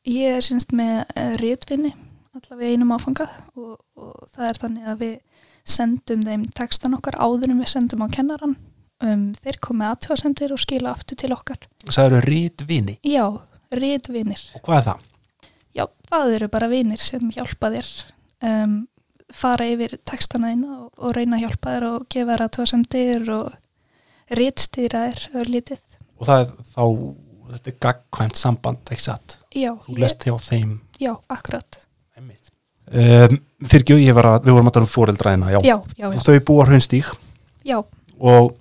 [0.08, 1.91] ég er semst með uh, rétvinni
[2.39, 5.43] allavega einum áfangað og, og það er þannig að við
[5.76, 8.56] sendum þeim textan okkar áður en við sendum á kennaran
[9.02, 11.62] um, þeir komið aðtjóðsendir og skila aftur til okkar.
[11.88, 13.26] Það eru rítvini Já,
[13.74, 15.06] rétvinir og hvað er það?
[15.76, 17.89] Já, það eru bara vinir sem hjálpa þér.
[18.45, 18.76] Um,
[19.34, 24.38] fara yfir textana þína og, og reyna að hjálpa þér og gefa þér aðtjóðsendir og
[24.39, 25.84] rétstýra þér örlítið.
[26.15, 26.86] Og það er þá
[27.50, 29.38] þetta er gagkvæmt samband ekki satt?
[29.56, 30.78] Já, þú lest hjá þeim.
[31.02, 31.82] Já, akkurat.
[32.19, 35.60] Um, fyrir ekki, ég var að við vorum að tala um fóreldræðina, já.
[35.65, 37.12] Já, já, já, þau búa hraunstík
[37.65, 37.78] já.
[38.19, 38.56] og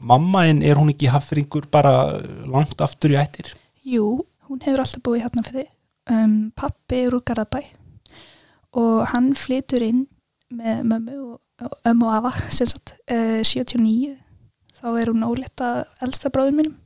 [0.00, 3.52] mammainn er hún ekki haffringur bara langt aftur í ættir
[3.86, 5.68] Jú, hún hefur alltaf búið í Hafnarfirði.
[6.10, 7.62] Um, pappi er úr Garðabæ
[8.76, 10.04] og hann flytur inn
[10.54, 14.16] með mömmu og, ömmu og afa, sem sagt, uh, 79.
[14.80, 15.70] Þá er hún óletta
[16.04, 16.76] elsta bráður mínum.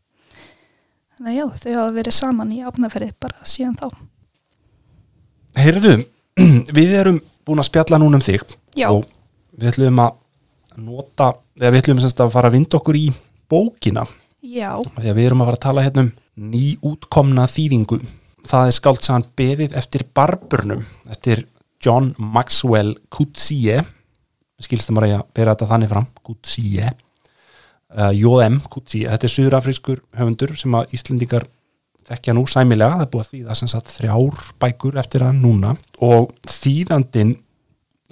[1.14, 3.88] Þannig að já, þau hafa verið saman í Hafnarfirði bara síðan þá.
[5.58, 5.94] Heyrðu,
[6.78, 8.44] við erum búin að spjalla núna um þig
[8.76, 9.06] Já, og
[9.54, 10.20] við ætlum að
[10.84, 13.06] nota, eða við ætlum semst að fara að vinda okkur í
[13.50, 14.06] bókina.
[14.44, 16.12] Já, því að við erum að fara að tala hérna um
[16.54, 18.00] nýútkomna þýðingu.
[18.44, 21.46] Það er skáldsagan beðið eftir barburnum eftir
[21.84, 23.82] John Maxwell Coetzee
[24.64, 26.06] skilst það maður að bera þetta þannig fram?
[26.24, 28.60] Coetzee uh, J.M.
[28.70, 31.46] Coetzee, þetta er suðurafrískur höfundur sem að Íslendingar
[32.08, 35.74] þekkja nú sæmilega, það er búið að þýða sem sagt þrjár bækur eftir hann núna
[36.04, 37.36] og þýðandinn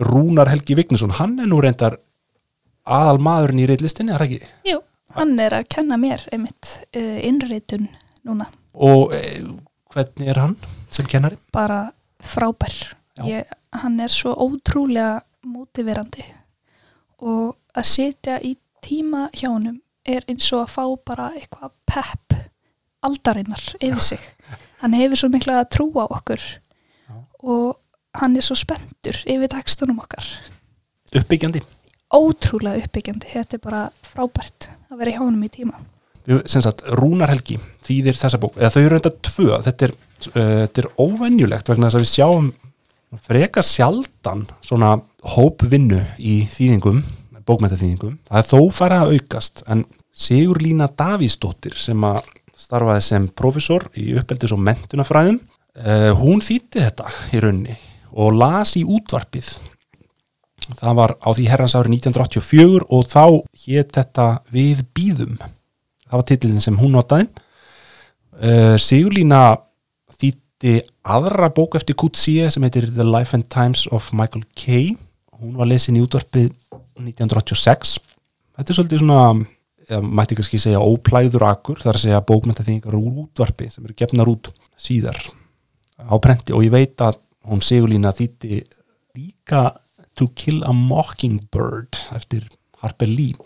[0.02, 1.98] Rúnar Helgi Vignesson, hann er nú reyndar
[2.88, 4.52] aðal maðurinn í reillistinni, er það ekki?
[4.72, 4.80] jú,
[5.18, 7.90] hann er að kenna mér einmitt uh, innritun
[8.26, 8.48] núna.
[8.72, 9.42] Og e,
[9.92, 10.56] hvernig er hann
[10.92, 11.36] sem kennari?
[11.52, 11.90] bara
[12.22, 12.74] frábær
[13.28, 13.50] ég,
[13.82, 16.24] hann er svo ótrúlega mótiverandi
[17.22, 22.31] og að sitja í tíma hjá honum er eins og að fá bara eitthvað pepp
[23.06, 24.24] aldarinnar yfir sig.
[24.82, 27.14] Hann hefur svo mikla að trúa okkur Já.
[27.42, 27.78] og
[28.18, 30.26] hann er svo spenntur yfir tekstunum okkar.
[31.12, 31.62] Uppbyggjandi.
[32.12, 35.80] Ótrúlega uppbyggjandi, þetta er bara frábært að vera í hánum í tíma.
[36.46, 39.48] Sagt, Rúnar Helgi þýðir þessa bók, eða þau eru þetta tvö.
[39.64, 39.94] Þetta er,
[40.28, 40.34] uh,
[40.66, 42.52] þetta er óvenjulegt vegna þess að við sjáum
[43.20, 44.94] freka sjaldan svona
[45.34, 47.02] hópvinnu í þýðingum,
[47.46, 52.22] bókmæntaþýðingum það er þó farið að aukast en Sigurlína Davíðsdóttir sem að
[52.62, 57.76] starfaði sem professor í uppeldis og mentunafræðum uh, hún þýtti þetta í raunni
[58.12, 59.48] og las í útvarpið.
[60.78, 63.24] Það var á því herrans árið 1984 og þá
[63.64, 67.26] hétt þetta Við býðum það var titillin sem hún notaði.
[68.36, 69.42] Uh, Sigurlína
[70.20, 74.94] þýtti aðra bók eftir Kutsie sem heitir The Life and Times of Michael Kay.
[75.40, 76.52] Hún var lesin í útvarpið
[77.00, 77.98] 1986
[78.56, 79.22] þetta er svolítið svona
[79.92, 84.30] eða mætti kannski segja óplæður akkur þar að segja bókmyndaþýðingar úr útvarpi sem eru gefnar
[84.32, 85.18] út síðar
[86.00, 86.54] á prenti.
[86.56, 88.62] Og ég veit að hún Sigurlína þýtti
[89.18, 89.68] líka
[90.18, 92.48] To Kill a Mockingbird eftir
[92.82, 93.36] Harper Lee.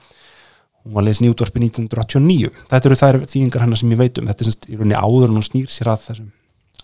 [0.86, 4.30] Hún var lesin í útvarpi 1989 þetta eru þær þýðingar hennar sem ég veit um.
[4.30, 6.32] Þetta er semst í rauninni áður en hún snýr sér að þessum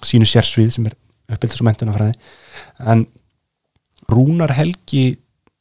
[0.02, 0.96] sínu sérsvið sem er
[1.32, 2.14] uppbyldis og mentunafræði
[2.92, 3.04] en
[4.10, 5.04] Rúnar Helgi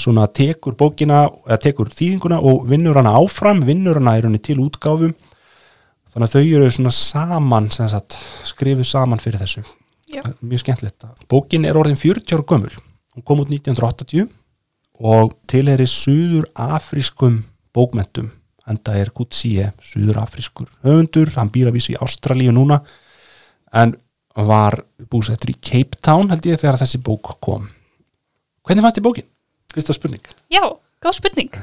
[0.02, 4.60] svona tekur bókina eða tekur þýðinguna og vinnur hana áfram vinnur hana í rauninni til
[4.64, 5.14] útgáfum.
[6.12, 8.18] Þannig að þau eru svona saman sagt,
[8.50, 9.64] skrifuð saman fyrir þessu.
[10.12, 10.26] Já.
[10.44, 11.06] mjög skemmtilegt.
[11.32, 12.74] Bókin er orðin 40 ára gömul.
[13.16, 14.28] Hún kom út 1980
[15.00, 17.40] og tilheri suður afrískum
[17.72, 18.28] bókmentum
[18.70, 22.82] enda er Kutsie suður afrískur höfundur, hann býr að vísu í Ástralíu núna
[23.74, 23.96] en
[24.36, 24.80] var
[25.12, 27.68] búsettur í Cape Town held ég þegar þessi bók kom.
[28.64, 29.28] Hvernig fannst þið bókin?
[29.71, 30.23] Fyrsta spurning.
[30.51, 30.63] Já,
[31.03, 31.60] góð spurning.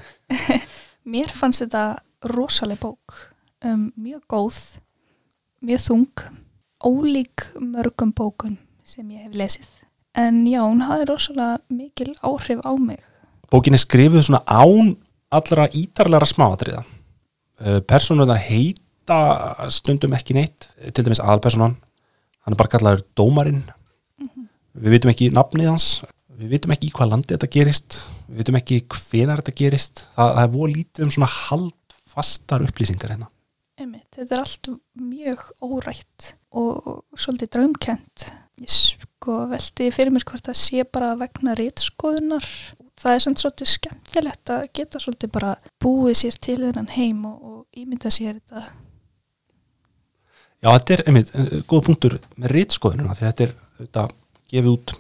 [1.13, 2.01] Mér fannst þetta
[2.35, 3.17] rosaleg bók.
[3.65, 4.59] Um, mjög góð
[5.67, 6.25] mjög þung
[6.87, 9.71] ólík mörgum bókum sem ég hef lesið.
[10.19, 13.03] En já, hún hafði rosalega mikil áhrif á mig.
[13.51, 14.95] Bókin er skrifuð svona án
[15.35, 16.85] allra ítarlega smáatriða.
[17.91, 21.77] Personuðar heita stundum ekki neitt til dæmis aðalpersonan
[22.49, 23.65] hann er bara kallaður dómarinn.
[24.79, 25.89] Við vitum ekki nafnið hans
[26.39, 27.99] við vitum ekki í hvað landi þetta gerist
[28.29, 33.15] við vitum ekki hvenar þetta gerist það, það er voru lítið um svona haldfastar upplýsingar
[33.15, 33.31] hérna
[33.79, 38.25] Einmitt, þetta er allt mjög órætt og, svolítið draumkent.
[38.59, 42.49] Ég sko veldi fyrir mér hvort það sé bara vegna rítskoðunar.
[42.99, 47.79] Það er svolítið skemmtilegt að geta svolítið bara búið sér til þennan heim og, og
[47.79, 48.65] ímynda sér þetta.
[50.59, 51.31] Já, þetta er einmitt
[51.71, 54.09] góð punktur með rítskoðununa því að þetta er þetta,
[54.51, 54.97] gefið út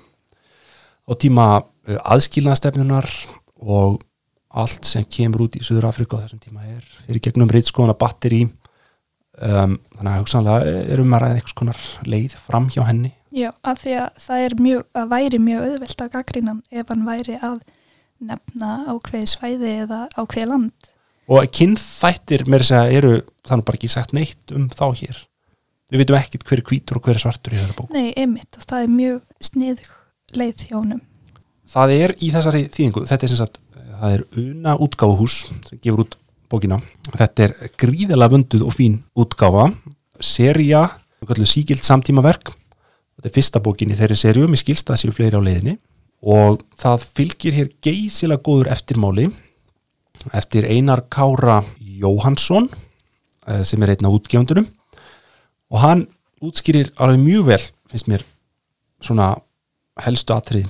[1.08, 1.46] á tíma
[1.88, 3.08] eh, aðskilnaðstefnunar
[3.64, 4.02] og
[4.58, 8.46] allt sem kemur út í Suður Afrika á þessum tíma er fyrir gegnum rítskoðuna batteri.
[9.38, 13.12] Um, þannig að hugsanlega erum að ræða einhvers konar leið fram hjá henni.
[13.30, 17.04] Já, af því að það er mjög, að væri mjög auðvelt að gaggrínan ef hann
[17.06, 17.58] væri að
[18.18, 20.90] nefna ákveði svæði eða ákveði land.
[21.28, 23.12] og kynþættir þess að eru
[23.46, 25.20] þannig bara ekki sagt neitt um þá hér.
[25.92, 27.92] Við veitum ekkit hver er hvítur og hver er svartur í þessari bók.
[27.94, 29.92] Nei, einmitt og það er mjög sniðug
[30.36, 31.00] leið hjá honum.
[31.68, 33.60] það er í þessari þýðingu þetta er sem sagt,
[34.00, 35.36] það er Una útgáfuhús
[35.68, 36.16] sem gefur út
[36.48, 36.78] bókina.
[37.12, 39.68] Þetta er gríðilega vönduð og fín útgáfa
[40.24, 40.86] seria,
[41.44, 42.54] síkild samtímaverk.
[43.18, 45.76] Þetta er fyrsta bókin í þeirri serju mér skilst það séu fleiri á leiðinni.
[46.22, 49.28] Og það fylgir hér geysilega góður eftirmáli
[50.34, 52.68] eftir Einar Kára Jóhansson
[53.46, 54.66] eh, sem er einn af útgefundunum
[55.68, 56.06] og hann
[56.42, 57.60] útskýrir alveg mjög vel
[57.90, 58.24] finnst mér
[59.04, 59.36] svona
[60.04, 60.68] helstu atrið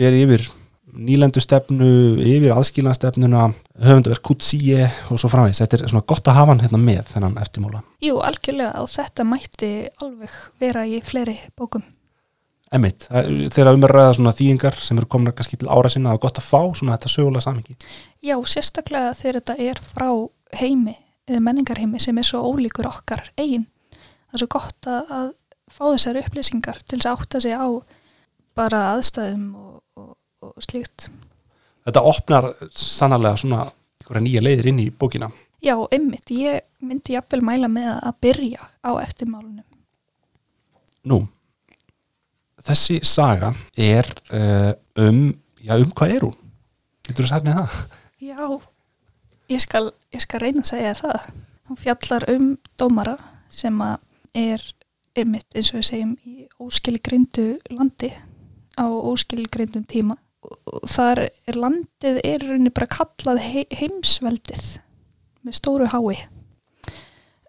[0.00, 0.46] fer yfir
[0.90, 1.88] nýlendu stefnu,
[2.18, 3.46] yfir aðskilnastefnuna
[3.84, 7.38] höfundaverk Kutsie og svo framvegis, þetta er svona gott að hafa hann hérna með þennan
[7.42, 7.82] eftirmála.
[8.02, 9.70] Jú, algjörlega og þetta mætti
[10.02, 11.84] alveg vera í fleiri bókum.
[12.74, 16.22] Emmitt, þegar um að ræða svona þýðingar sem eru komin kannski til ára sinna og
[16.22, 17.78] gott að fá svona þetta sögulega samingi.
[18.22, 20.10] Já, sérstaklega þegar þetta er frá
[20.60, 20.94] heimi,
[21.30, 23.66] menningarheimi sem er svo ólíkur okkar eigin.
[24.30, 25.32] Það er svo gott að, að
[25.70, 27.66] fá þessar upplýsingar til þess að átta sig á
[28.60, 31.08] bara aðstæðum og, og, og slíkt.
[31.86, 35.30] Þetta opnar sannarlega svona einhverja nýja leiðir inn í bókina.
[35.60, 39.66] Já, ymmit, ég myndi jafnvel mæla með að byrja á eftirmálunum.
[41.10, 41.20] Nú,
[42.64, 45.30] þessi saga er uh, um,
[45.64, 46.36] já um hvað er hún?
[47.06, 47.78] Getur þú sagt með það?
[48.20, 48.44] Já,
[49.52, 51.30] ég skal, ég skal reyna að segja það.
[51.70, 52.50] Hún fjallar um
[52.80, 53.16] dómara
[53.52, 54.00] sem að
[54.36, 54.64] er
[55.18, 58.12] ymmit eins og við segjum í óskilgrindu landi
[58.80, 60.16] á óskilgrindum tíma.
[60.40, 64.80] Og þar er landið er rauninni bara kallað he heimsveldið
[65.44, 66.24] með stóru hái.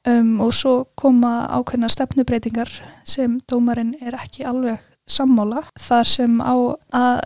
[0.02, 2.72] Um, og svo koma ákveðna stefnubreitingar
[3.08, 5.68] sem dómarinn er ekki alveg sammála.
[5.80, 6.56] Þar sem á
[6.98, 7.20] að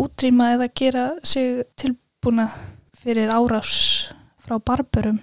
[0.00, 2.48] útrýma eða gera sig tilbúna
[3.00, 4.10] fyrir árás
[4.40, 5.20] frá barburum.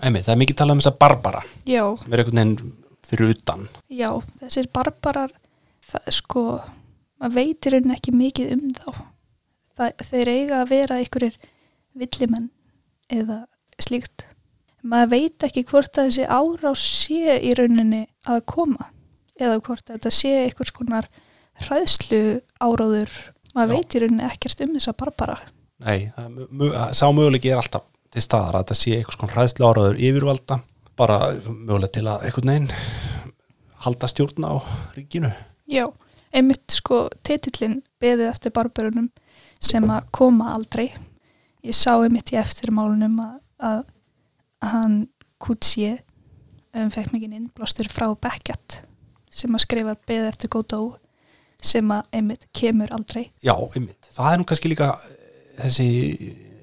[0.00, 2.76] Einmitt, það er mikið talað um þessa barbara Já, sem er einhvern veginn
[3.10, 3.66] fyrir utan.
[3.92, 5.32] Já, þessir barbarar,
[5.84, 6.44] það er sko,
[7.20, 8.88] maður veitir henni ekki mikið um þá.
[9.78, 11.36] Það, þeir eiga að vera einhverjir
[12.00, 12.50] villimenn
[13.10, 13.42] eða
[13.80, 14.26] slíkt.
[14.80, 18.88] Maður veit ekki hvort að þessi árás sé í rauninni að koma
[19.40, 21.08] eða hvort að þetta sé einhvers konar
[21.66, 22.22] hræðslu
[22.60, 23.12] áráður.
[23.54, 23.76] Maður Já.
[23.76, 25.38] veit í rauninni ekkert um þessa barbara.
[25.80, 26.10] Nei,
[26.96, 30.60] sá möguleiki er alltaf til staðar að þetta sé einhvers konar hræðslu áraður yfirvalda
[30.98, 32.70] bara mögulega til að einhvern veginn
[33.86, 34.54] halda stjórn á
[34.96, 35.30] ríkinu
[35.70, 35.86] Já,
[36.34, 39.10] einmitt sko titillin beðið eftir barbarunum
[39.60, 40.90] sem að koma aldrei.
[41.66, 43.82] Ég sá einmitt í eftirmálunum að, að
[44.70, 44.96] hann
[45.40, 45.98] Kutsie
[46.76, 48.82] um, fekk mikið innblástur frá Beckett
[49.30, 50.98] sem að skrifa beðið eftir Godot
[51.60, 53.26] sem að einmitt kemur aldrei.
[53.44, 55.88] Já, einmitt, það er nú kannski líka eh, þessi,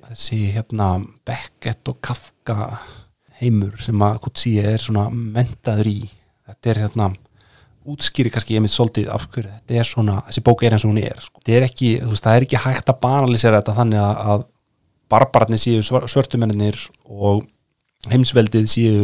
[0.07, 0.88] þessi hérna
[1.28, 2.72] Beckett og Kafka
[3.38, 5.99] heimur sem að Kutsi er svona mentaður í
[6.47, 7.11] þetta er hérna
[7.88, 11.01] útskýri kannski einmitt svolítið af hverju þetta er svona, þessi bók er eins og hún
[11.01, 11.39] er sko.
[11.39, 14.47] þetta er ekki, veist, það er ekki hægt að banalisera þetta þannig að, að
[15.13, 17.45] barbararnir svör- svörtumennir og
[18.11, 18.97] heimsveldið séu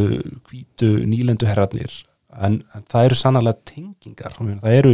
[0.49, 1.93] hvítu nýlendu herrarnir
[2.41, 4.93] en, en það eru sannarlega tengingar það eru,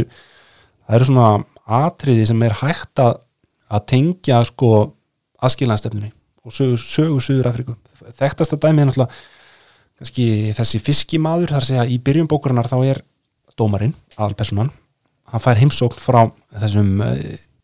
[0.86, 1.28] það eru svona
[1.80, 3.20] atriði sem er hægt að,
[3.70, 4.72] að tengja sko
[5.40, 6.12] aðskilnaðstefnunni
[6.44, 7.76] og sögu, sögu Suður Afríku
[8.16, 9.20] þekktasta dæmið er náttúrulega
[10.00, 10.26] kannski
[10.56, 13.02] þessi fiskimaður þar segja í byrjun bókurinnar þá er
[13.60, 14.72] dómarinn, aðalpersonan
[15.30, 16.24] hann fær heimsókn frá
[16.58, 17.14] þessum uh,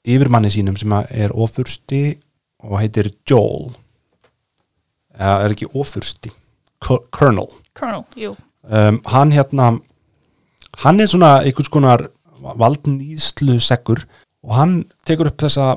[0.06, 2.04] yfirmanni sínum sem er ofursti
[2.62, 3.72] og heitir Joel.
[5.16, 6.30] Eða er ekki ofursti?
[6.84, 7.48] Col- Colonel.
[8.66, 9.72] Um, hann hérna
[10.82, 12.06] hann er svona einhvers konar
[12.42, 14.04] valdnýðslu seggur
[14.46, 14.76] og hann
[15.08, 15.72] tekur upp þessa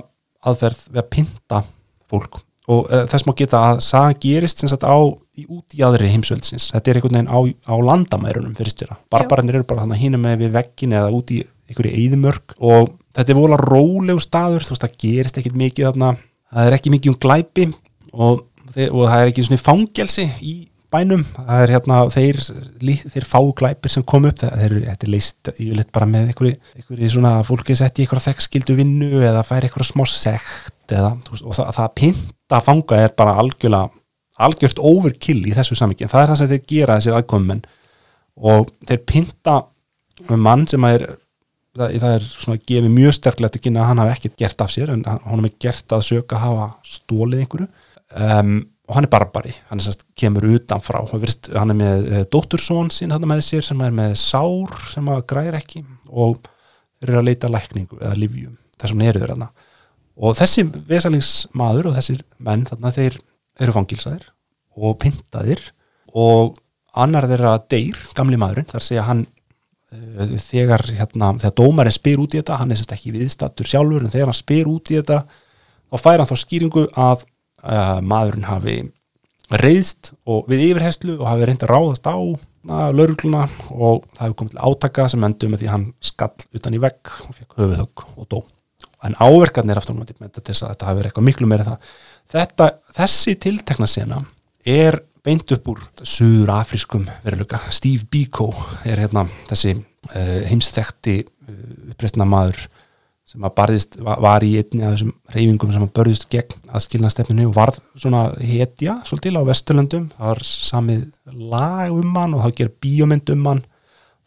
[0.46, 1.62] aðferð við að pynta
[2.10, 2.42] fólk.
[2.70, 4.98] Og uh, þess má geta að sagan gerist sem sagt á
[5.40, 6.70] í út í aðri heimsveldsins.
[6.76, 7.40] Þetta er einhvern veginn á,
[7.72, 11.42] á landamærunum fyrir styrra barbararnir eru bara þannig hínum með við veggin eða út í
[11.70, 16.16] einhverju eyðimörk og þetta er vola rólegu staður þú veist það gerist ekkit mikið þarna.
[16.50, 17.70] Það er ekki mikið um glæpi
[18.14, 18.44] og,
[18.90, 20.56] og það er ekki svona fangelsi í
[20.90, 22.40] bænum, það er hérna þeir,
[23.14, 24.42] þeir fáu glæpir sem kom upp.
[24.42, 29.22] Þeir, þetta er leist yfirleitt bara með einhverju, svona fólki sett í einhverja þekkskildu vinnu
[29.22, 33.38] eða fær einhverja smá sekt eða, veist, og það, það að pynta fanga er bara
[33.44, 33.99] algjörlega
[34.46, 37.66] algjört overkill í þessu samvikið, það er það sem þeir gera þessir aðkomumenn.
[38.50, 39.56] Og þeir pynta
[40.30, 41.06] um mann sem er
[41.78, 45.06] það, það er svona gefið mjög sterklegt að hann hafi ekkert gert af sér en
[45.08, 46.68] hann er gert að söka að hafa
[46.98, 47.70] stólið einhverju.
[48.10, 48.54] Um,
[48.90, 52.22] og hann er barbari, hann er sérst kemur utanfrá, hann, virðist, hann er með e,
[52.34, 56.40] dóttursón sín hann með sér sem er með sár sem að græðir ekki og
[56.98, 59.52] þeir eru að leita lækningu eða livjum þessum þeir þarna.
[60.20, 63.20] Og þessi vesalingsmaður og þessir menn þarna þeir
[63.64, 64.30] eru fangilsaðir
[64.80, 65.62] og pyntaðir
[66.18, 66.57] og
[66.99, 72.36] annar þeirra deyr, gamli maðurinn, þar segja hann uh, þegar hérna, þegar dómarinn spyr út
[72.36, 75.24] í þetta, hann er sérst ekki viðstattur sjálfur en þegar hann spyr út í þetta
[75.89, 77.26] þá fær hann þá skýringu að
[77.64, 78.78] uh, maðurinn hafi
[79.49, 82.18] reyðst og við yfirherslu og hafi reynd að ráðast á
[82.70, 86.82] laurugluna og það hefur komið til átaka sem endur með því hann skall utan í
[86.84, 88.39] vegg og fekk höfuðhögg og dó.
[89.07, 91.93] En áverkarnir aftur með þetta til þess að þetta hafi verið eitthvað miklu meira það
[92.32, 94.22] þetta, þessi tiltekna sena
[94.66, 97.60] er beint upp úr suður afrískum veruleika.
[97.74, 98.50] Steve Biko
[98.88, 101.56] er hérna þessi uh, heimsþekti uh,
[101.94, 102.68] uppreistna maður
[103.30, 107.58] sem að barðist, var, í einni af þessum reyfingum sem að börðist gegn aðskilnastefninu og
[107.60, 111.04] varð svona hetja svolítil á Vesturlöndum, það var samið
[111.52, 113.62] lag um hann og það ger bíómynd um hann.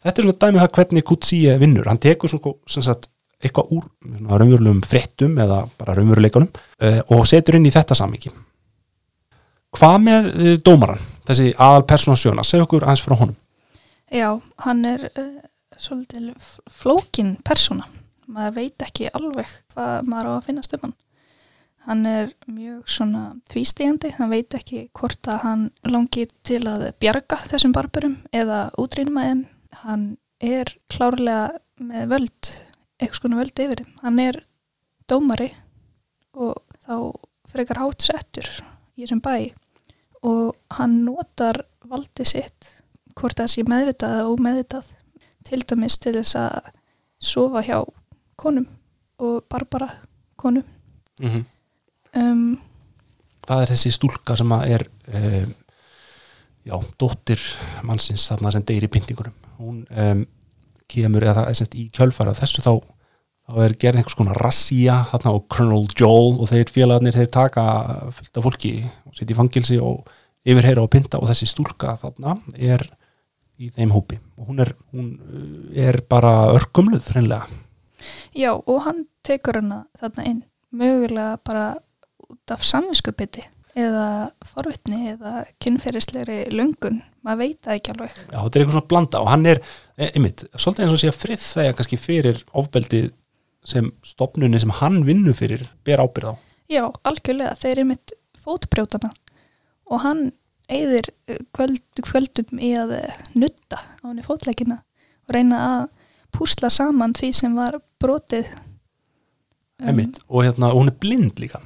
[0.03, 3.09] Þetta er svona dæmið það hvernig Kutsie vinnur, hann tekur svona sagt,
[3.43, 3.87] eitthvað úr
[4.31, 8.31] raunverulegum fréttum eða bara raunveruleikunum uh, og setur inn í þetta samíki
[9.77, 13.39] hvað með uh, dómaran þessi aðal persóna sjöna, segja okkur aðeins frá honum
[14.13, 14.29] Já,
[14.61, 15.29] hann er uh,
[15.81, 17.87] svolítið f- flókin persóna.
[18.29, 20.93] Maður veit ekki alveg hvað maður á að finnast um hann.
[21.87, 27.39] Hann er mjög svona tvístegandi, hann veit ekki hvort að hann langi til að bjarga
[27.49, 29.41] þessum barburum eða útrýma þeim.
[29.81, 30.05] Hann
[30.45, 31.49] er klárlega
[31.81, 32.51] með völd,
[33.03, 33.93] eitthvað skona völd yfir þeim.
[34.03, 34.39] Hann er
[35.09, 35.49] dómari
[36.33, 36.95] og þá
[37.51, 38.49] frekar hátt settur
[38.97, 39.53] í þessum bæ
[40.23, 42.69] og hann notar valdi sitt
[43.17, 44.91] hvort það sé meðvitað eða ómeðvitað
[45.43, 46.69] til dæmis til þess að
[47.23, 47.79] sofa hjá
[48.39, 48.67] konum
[49.23, 49.89] og barbara
[50.39, 50.63] konum
[51.19, 51.43] mm -hmm.
[52.19, 52.59] um,
[53.47, 55.53] það er þessi stúlka sem er um,
[56.65, 57.39] já, dóttir
[57.83, 60.25] mannsins þarna sem deyri pyntingunum hún um,
[60.93, 62.73] kemur eða það er sett í kjölfara þessu þá,
[63.49, 67.65] þá er gerð einhvers konar rassía þarna og Colonel Joel og þeir félagarnir þeir taka
[68.17, 68.73] fullt af fólki
[69.07, 70.11] og setja í fangilsi og
[70.43, 72.85] yfirheyra og pinta og þessi stúlka þarna er
[73.61, 74.19] í þeim hópi.
[74.39, 77.47] Og hún er, hún uh, er bara örkumluð hreinlega.
[78.35, 80.41] Já, og hann tekur hana þarna inn
[80.73, 81.65] mögulega bara
[82.25, 83.45] út af samvinskupiti
[83.79, 84.07] eða
[84.45, 88.13] forvitni eða kynferðislegri löngun, maður veit það ekki alveg.
[88.19, 89.61] Já, þetta er eitthvað svona blanda og hann er,
[89.97, 93.09] e, einmitt, svolítið eins og sé að frið þegar kannski fyrir ofbeldið
[93.73, 96.33] sem stopnunni sem hann vinnu fyrir ber ábyrð á.
[96.71, 99.11] Já, algjörlega, þeir eru mitt fótbrjótana
[99.89, 100.23] og hann
[100.71, 101.09] eigðir
[101.55, 102.95] kvöld, kvöldum í að
[103.35, 104.79] nutta á henni fótleikina
[105.27, 105.83] og reyna að
[106.33, 108.47] púsla saman því sem var brotið.
[109.81, 111.61] Um, einmitt, og hérna, og hún er blind líka.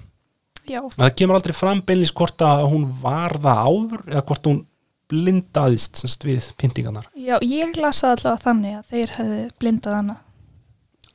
[0.68, 0.82] Já.
[0.96, 4.62] Það kemur aldrei fram beinlis hvort að hún var það áður eða hvort hún
[5.08, 7.08] blindaðist semst, við pyntingarnar.
[7.16, 10.18] Já, ég lasaði allavega þannig að þeir hefðu blindað hana.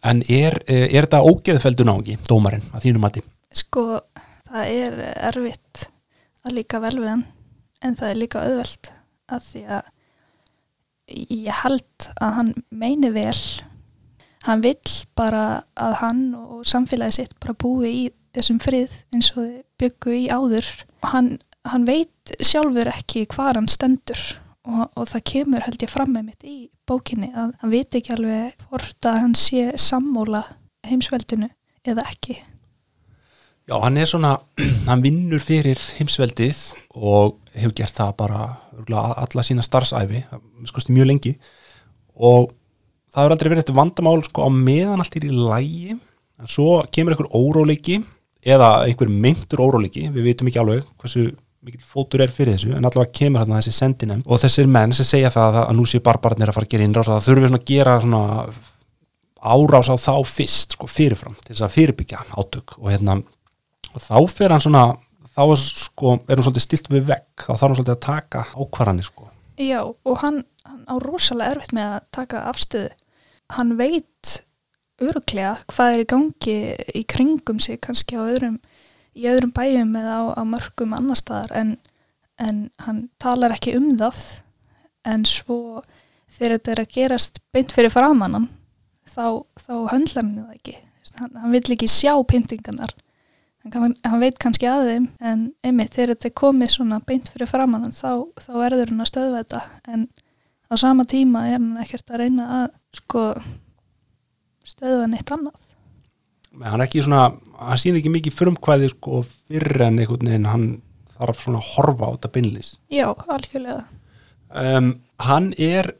[0.03, 3.23] En er, eh, er þetta ógeðfeldu nági, dómarinn, að þínum mati?
[3.53, 4.01] Sko,
[4.49, 4.97] það er
[5.29, 5.87] erfitt
[6.47, 7.27] að líka vel við hann
[7.83, 8.91] en það er líka auðvelt
[9.33, 9.91] að því að
[11.13, 13.39] ég held að hann meini vel
[14.47, 18.05] hann vill bara að hann og samfélagi sitt bara búi í
[18.37, 20.69] þessum frið eins og þið byggu í áður
[21.13, 21.35] hann,
[21.69, 24.23] hann veit sjálfur ekki hvað hann stendur
[24.69, 26.57] og, og það kemur held ég fram með mitt í
[26.89, 30.45] bókinni að hann veit ekki alveg hvort að hann sé sammóla
[30.87, 31.51] heimsveldinu
[31.87, 32.39] eða ekki.
[33.71, 34.37] Já, hann er svona,
[34.89, 36.63] hann vinnur fyrir heimsveldið
[36.99, 38.47] og hefur gert það bara
[38.91, 40.25] alla sína starfsæfi,
[40.67, 41.37] skoðst mjög lengi.
[42.19, 42.51] Og
[43.13, 46.83] það hefur aldrei verið þetta vandamál sko á meðan allt er í lægi en svo
[46.91, 48.01] kemur einhver óróleiki
[48.43, 51.31] eða einhver myndur óróleiki, við veitum ekki alveg hversu
[51.63, 55.07] mikil fótur er fyrir þessu en allavega kemur þarna þessi sendinem og þessir menn sem
[55.07, 57.53] segja það að nú séu barbarnir að fara að gera innrás og það þurfum við
[57.53, 58.23] svona að gera svona
[59.43, 63.17] árás á þá fyrst sko fyrirfram til þess að fyrirbyggja átök og hérna
[63.93, 64.85] og þá fer hann svona
[65.33, 68.45] þá er, sko, er hann svolítið stilt við vekk þá þarf hann svolítið að taka
[68.57, 69.29] ákvarðanir sko.
[69.63, 72.91] Já og hann, hann á rosalega erfitt með að taka afstöðu
[73.57, 74.39] hann veit
[75.09, 76.57] öruglega hvað er í gangi
[76.99, 78.61] í kringum sig kannski á öðrum
[79.19, 81.77] í öðrum bæjum eða á, á mörgum annar staðar en,
[82.41, 84.23] en hann talar ekki um það.
[85.03, 85.83] En svo
[86.31, 88.49] þegar þetta er að gerast beint fyrir framannan
[89.09, 90.77] þá, þá höndlar hann það ekki.
[91.19, 92.95] Hann, hann vill ekki sjá pyntingarnar.
[93.73, 97.51] Hann, hann veit kannski að þeim en einmitt þegar þetta er komið svona beint fyrir
[97.51, 99.63] framannan þá, þá erður hann að stöðva þetta.
[99.93, 100.07] En
[100.73, 102.71] á sama tíma er hann ekkert að reyna að
[103.03, 103.27] sko
[104.73, 105.57] stöðu en eitt annað.
[106.63, 107.31] Hann er ekki svona,
[107.63, 110.69] hann sýnir ekki mikið frumkvæði sko fyrir en einhvern veginn hann
[111.15, 113.85] þarf svona að horfa á þetta beinlis já, algjörlega.
[114.53, 115.95] Um, hann er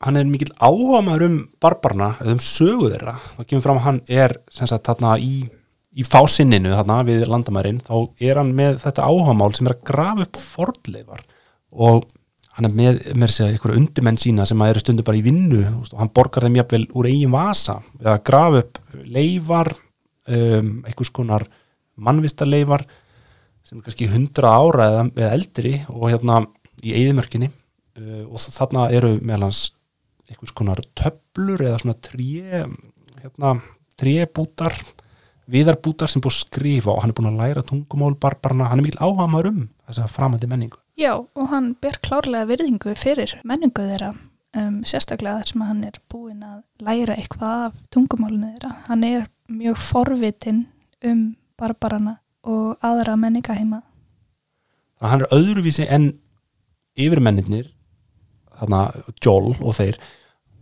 [0.00, 3.16] hann er mikil áhuga maður um barbarna, eða um sögu þeirra.
[3.36, 5.42] Þá kemur fram að hann er sagt, þarna, í,
[5.92, 9.84] í fásinninu þarna, við landamærin, þá er hann með þetta áhuga mál sem er að
[9.90, 11.26] grafa upp fordleifar
[11.70, 12.08] og
[12.60, 15.94] hann er með, með segja, einhverju undimenn sína sem eru stundu bara í vinnu og
[15.96, 19.72] hann borgar þeim jafnvel úr eigin vasa eða graf upp leifar
[20.28, 21.46] um, einhvers konar
[22.00, 22.84] mannvistarleifar
[23.64, 26.42] sem er kannski hundra ára eða, eða eldri og hérna
[26.84, 29.70] í eigðimörkinni uh, og þarna eru meðlans
[30.28, 32.64] einhvers konar töblur eða svona tré
[33.20, 33.56] hérna,
[34.00, 34.76] trébútar
[35.50, 38.86] viðarbútar sem búið að skrifa og hann er búin að læra tungumál barbarna, hann er
[38.86, 43.86] mikil áhaga maður um þessa framandi menningu Já, og hann ber klárlega virðingu fyrir menningu
[43.88, 44.10] þeirra,
[44.60, 48.72] um, sérstaklega þar sem hann er búin að læra eitthvað af tungumálinu þeirra.
[48.90, 50.66] Hann er mjög forvitin
[51.08, 51.22] um
[51.56, 53.80] barbarana og aðra menningaheima.
[55.00, 56.08] Þannig að hann er öðruvísi en
[57.00, 57.70] yfirmenninir,
[58.60, 58.82] þarna
[59.24, 59.96] Jól og þeir,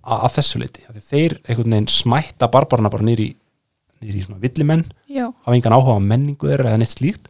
[0.06, 0.86] að, þessu leiti.
[1.08, 3.32] Þeir einhvern veginn smætta barbarana bara nýri
[3.98, 4.86] villimenn,
[5.18, 7.26] hafa engan áhuga á menningu þeirra eða neitt slíkt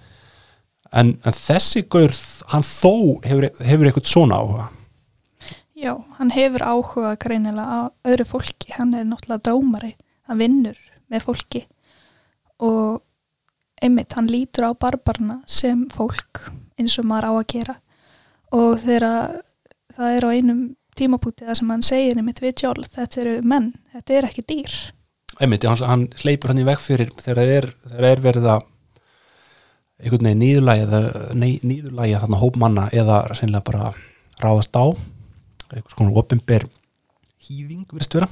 [0.92, 2.14] en, en þessi gaur
[2.52, 2.92] hann þó
[3.24, 4.68] hefur, hefur eitthvað svona áhuga?
[5.78, 8.72] Já, hann hefur áhuga greinilega á öðru fólki.
[8.74, 9.92] Hann er náttúrulega dómari.
[10.26, 10.78] Hann vinnur
[11.12, 11.62] með fólki.
[12.58, 12.98] Og
[13.82, 17.76] einmitt, hann lítur á barbarna sem fólk eins og maður á að gera.
[18.58, 19.38] Og þegar
[19.94, 20.62] það er á einum
[20.98, 24.74] tímapúti það sem hann segir einmitt við Jól, þetta eru menn, þetta er ekki dýr.
[25.38, 27.70] Einmitt, hann, hann hleypur hann í veg fyrir þegar það er,
[28.10, 28.66] er verið að
[29.98, 30.42] einhvern veginn
[31.66, 33.92] nýðurlægi þarna hópmanna eða reynilega bara
[34.42, 34.86] ráðast á
[35.74, 36.66] eitthvað svona ofinber
[37.48, 38.28] hýðing verist vera.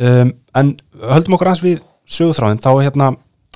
[0.00, 3.10] Um, en höldum okkur aðeins við sögúþráðin þá hérna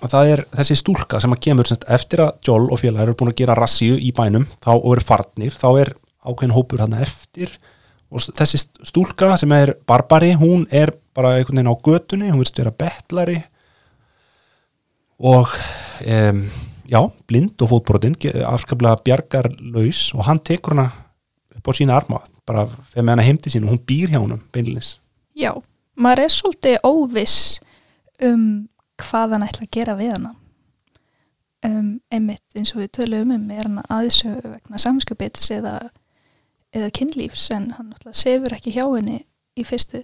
[0.05, 3.31] það er þessi stúlka sem að kemur semst, eftir að Joel og félagar eru búin
[3.33, 5.93] að gera rassíu í bænum þá og eru farnir, þá er
[6.25, 7.55] ákveðin hópur hérna eftir.
[8.15, 12.43] Og þessi st- stúlka sem er barbari, hún er bara einhvern veginn á götunni, hún
[12.43, 13.39] virðist vera bettlari
[15.25, 15.51] og
[16.11, 16.45] um,
[16.91, 18.17] já, blind og fótbrotin
[18.47, 20.91] afskaplega bjargarlaus og hann tekur hana
[21.55, 24.43] upp á sína arma bara þegar með hana heimti sín og hún býr hjá honum
[24.53, 24.99] beinlinis.
[25.35, 25.53] Já,
[25.97, 27.61] maður er svolítið óviss
[28.23, 28.69] um
[29.01, 30.35] hvað hann ætla að gera við hana.
[31.65, 35.79] Um, einmitt eins og við töluðum um er hann aðsögu vegna samskupits eða,
[36.77, 39.23] eða kynlífs en hann náttúrulega sefur ekki hjá henni
[39.57, 40.03] í fyrstu.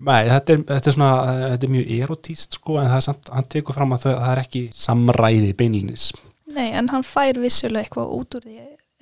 [0.00, 1.10] Nei, þetta er, þetta er svona,
[1.42, 4.42] þetta er mjög erotíst sko, en það er samt, hann tekur fram að það, er
[4.42, 6.10] ekki samræði beinlinis.
[6.54, 8.56] Nei, en hann fær vissulega eitthvað út úr því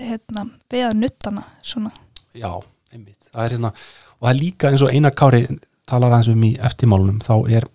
[0.08, 1.92] hérna, við að nuttana svona.
[2.34, 2.50] Já,
[2.92, 3.30] einmitt.
[3.30, 3.72] Það er hérna,
[4.18, 5.44] og það er líka eins og Einar Kári
[5.88, 7.68] talar aðeins um í eftirmálunum, þá er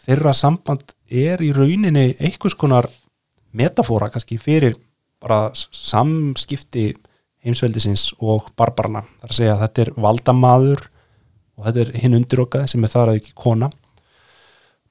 [0.00, 2.88] þeirra samband er í rauninni einhvers konar
[3.56, 4.78] metafóra kannski fyrir
[5.20, 6.88] bara samskipti
[7.44, 9.04] heimsveldisins og barbarana.
[9.20, 10.86] Það er að segja að þetta er valdamaður
[11.60, 13.68] og þetta er hinn undirokkað sem er þar að ekki kona.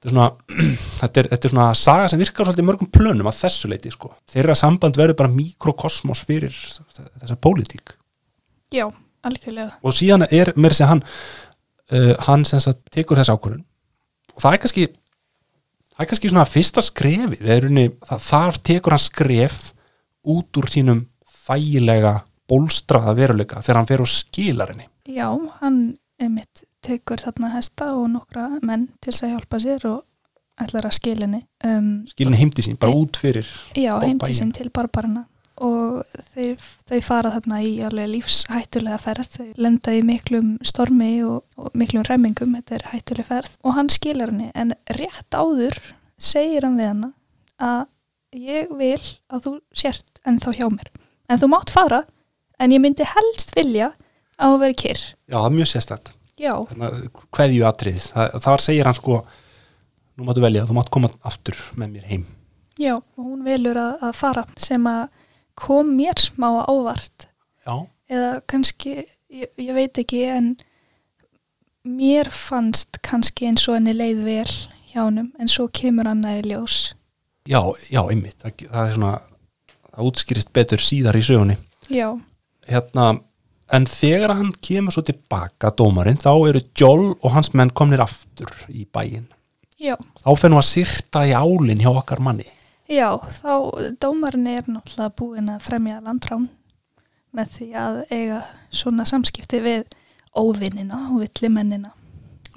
[0.00, 0.28] Þetta er svona,
[1.02, 4.14] þetta er, þetta er svona saga sem virkar svolítið mörgum plönum að þessu leiti sko.
[4.30, 7.96] Þeirra samband verður bara mikrokosmos fyrir þessa pólitík
[8.70, 8.86] Já,
[9.26, 9.76] algjörlega.
[9.82, 13.64] og síðan er mér segja hann uh, hann sem sagt tekur þess ákvörðun
[14.36, 14.86] og það er kannski
[15.90, 19.58] það er kannski svona fyrsta það, þar tekur hann skref
[20.30, 21.02] út úr sínum
[21.48, 25.28] þægilega bólstraða veruleika þegar hann fer og skilar henni Já,
[25.60, 25.80] hann
[26.20, 29.98] einmitt tekur þarna hesta og nokkra menn til þess að hjálpa sér og
[30.60, 31.42] ætlar að skila henni.
[31.64, 34.20] Um, skilin heimti sín, bara út fyrir já, bæinn.
[34.36, 35.26] sinn til barbarana
[35.60, 36.00] og
[36.32, 36.56] þeir,
[36.88, 42.04] þau fara þarna í alveg lífshættulega ferð, þau lenda í miklum stormi og, og miklum
[42.08, 45.76] ræmingum, þetta er hættuleg ferð og hann skilar henni en rétt áður
[46.20, 47.12] segir hann við hana
[47.60, 47.82] að
[48.40, 50.90] ég vil að þú sért en þá hjá mér
[51.28, 52.04] en þú mátt fara
[52.60, 53.92] en ég myndi helst vilja
[54.40, 55.04] að þú veri kyrr.
[55.28, 56.54] Já, það er mjög sérstætt já,
[57.36, 59.20] hverju atrið, það, þar segir hann sko
[60.16, 62.26] nú máttu velja, þú mátt koma aftur með mér heim.
[62.80, 65.06] Já, og hún velur að, að fara sem að
[65.60, 67.26] kom mér smá ávart
[67.66, 67.74] já,
[68.08, 68.94] eða kannski,
[69.28, 70.54] ég, ég veit ekki en
[71.84, 74.54] mér fannst kannski eins og henni leið vel
[74.90, 76.94] hjá hennum en svo kemur hann í ljós.
[77.48, 77.60] Já,
[77.90, 78.36] já, einmitt.
[78.42, 79.12] Það, það er svona,
[79.88, 81.56] það útskýrist betur síðar í sögunni.
[81.90, 82.08] Já,
[82.68, 83.06] hérna,
[83.72, 88.50] en þegar hann kemur svo tilbaka dómarinn, þá eru Joel og hans menn komnir aftur
[88.68, 89.26] í bæinn.
[89.80, 89.94] já,
[90.24, 92.44] Þá fer nú að syrta í álinn hjá okkar manni.
[92.90, 93.52] já þá
[94.02, 96.48] dómarinn er náttúrulega búinn að fremja landrán
[97.32, 98.42] með því að eiga
[98.74, 99.84] svona samskipti við
[100.34, 101.92] óvinnina og villimennina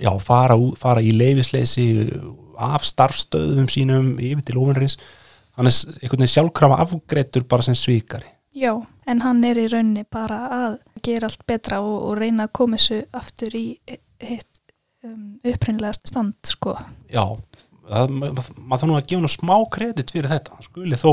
[0.02, 1.84] Já, fara, fara í leifisleysi
[2.58, 4.96] af starfstöðum sínum yfir til ofinrins.
[5.54, 8.26] Hann er einhvern veginn sjálfkrafa afgreittur bara sem svíkari.
[8.58, 8.74] já,
[9.10, 12.80] en hann er í rauninni bara að gera allt betra og, og reyna að koma
[12.80, 13.66] þessu aftur í
[14.24, 14.62] hitt
[15.04, 16.78] um, upprænlega stand sko
[17.12, 17.26] Já,
[17.90, 20.58] það, maður mað þarf nú að gefa nú smá kredit fyrir þetta.
[20.58, 21.12] Hann skuli þó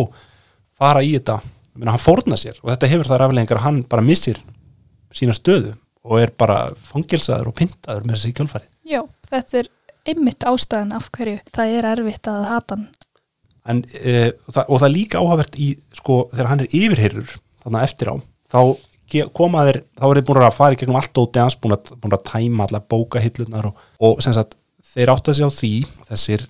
[0.81, 1.41] fara í þetta.
[1.77, 4.41] Meina, hann fórna sér og þetta hefur það raflegingar að hann bara missir
[5.15, 5.75] sína stöðu
[6.07, 8.73] og er bara fangilsaður og pyntaður með þessi kjölfarið.
[8.89, 9.71] Já, þetta er
[10.09, 12.89] einmitt ástæðan af hverju það er erfitt að hata hann.
[13.69, 14.15] en, e,
[14.49, 15.69] og það er líka áhafvert í
[15.99, 17.35] sko, þegar hann er yfirheyrður
[17.65, 18.15] þannig eftir á,
[18.51, 18.61] þá
[19.35, 21.93] koma þeir þá er þeir búin að fara í gegnum allt óti hans búin að,
[21.99, 24.55] búin að tæma allar bókahillunar og, og sem sagt,
[24.93, 25.73] þeir átt að segja á því
[26.11, 26.47] þessir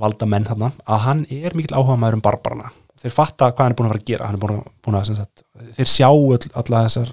[0.00, 2.70] valda menn þarna að hann er mikill áhuga maður um barbarana.
[3.00, 4.98] Þeir fatta hvað hann er búin að fara að gera hann er búin að, búin
[5.00, 5.44] að sagt,
[5.76, 7.12] þeir sjá all, alla þessar,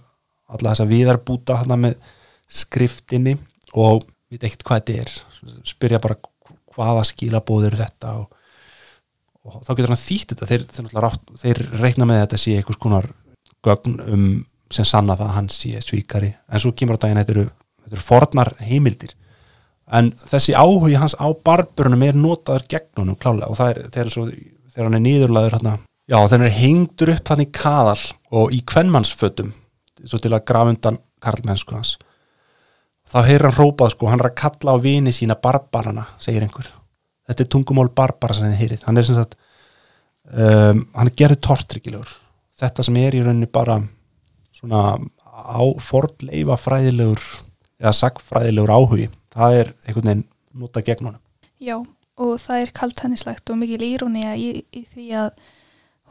[0.54, 2.10] alla þessar viðarbúta þarna með
[2.62, 3.36] skriftinni
[3.76, 5.14] og veit ekkert hvað þetta er.
[5.68, 6.20] Spyrja bara
[6.78, 8.37] hvaða skilabóð eru þetta og
[9.48, 10.50] og þá getur hann þýtt þetta.
[10.52, 13.10] Þeir, þeir, þeir, reikna með þetta sé einhvers konar
[13.66, 14.28] gögn um
[14.74, 16.34] sem sanna það að hann sé svíkari.
[16.52, 17.48] En svo kemur á daginn þetta eru,
[17.86, 19.16] þetta eru fornar heimildir.
[19.88, 24.12] En þessi áhugi hans á barburunum er notaður gegn honum klálega og það er þegar,
[24.12, 24.26] svo,
[24.74, 25.60] þegar hann er nýðurlaður
[26.08, 28.02] já þegar hann er hengdur upp hann í kaðal
[28.40, 29.54] og í kvenmannsfötum
[30.04, 31.96] svo til að grafa undan karlmennsku hans
[33.08, 36.70] þá heyrir hann hrópað sko, hann er að kalla á vini sína barbarana, segir einhver
[37.28, 38.88] þetta er tungumál barbara sem þið heyrið.
[38.88, 39.38] Hann er sem sagt
[40.32, 42.16] um, hann er gerðið tortryggilegur
[42.58, 43.82] þetta sem er í rauninni bara
[44.56, 44.98] svona
[45.28, 47.22] á fordleifa fræðilegur
[47.78, 49.12] eða sagfræðilegur áhugi.
[49.34, 50.26] Það er einhvern veginn
[50.58, 51.22] nota gegn honum.
[51.62, 51.78] Já,
[52.18, 55.30] og það er kaltænislegt og mikil írónía í, í því að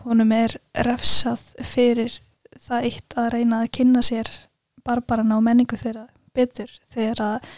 [0.06, 0.54] honum er
[0.86, 2.20] refsað fyrir
[2.62, 4.30] það eitt að reyna að kynna sér
[4.86, 6.06] barbarana og menningu þeirra
[6.36, 7.50] betur þegar að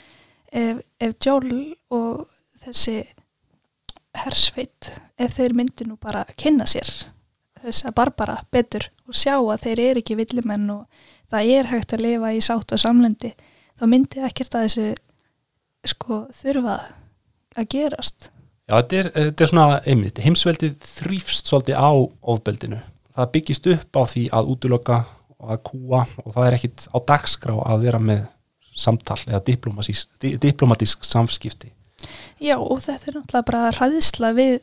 [0.56, 2.24] ef, ef Joel og
[2.62, 3.02] þessi
[4.24, 6.88] hersveit, ef þeir myndu nú bara kynna sér
[7.58, 10.84] þessa barbara betur og sjá að þeir eru ekki villimenn og
[11.32, 13.32] það er hægt að lifa í sátt og samlendi
[13.78, 14.88] þá myndi ekkert að þessu
[15.94, 16.76] sko þurfa
[17.58, 18.30] að gerast
[18.68, 21.88] Já, þetta er, þetta er svona einmitt, heimsveldið þrýfst svolítið á
[22.28, 22.80] ofbeldinu.
[23.16, 24.98] Það byggist upp á því að útloka
[25.38, 28.26] og að kúa og það er ekkit á dagskrá að vera með
[28.76, 31.72] samtal eða diplomatísk, di- diplomatísk samskipti.
[32.42, 34.59] Já og þetta er náttúrulega bara ræðisla við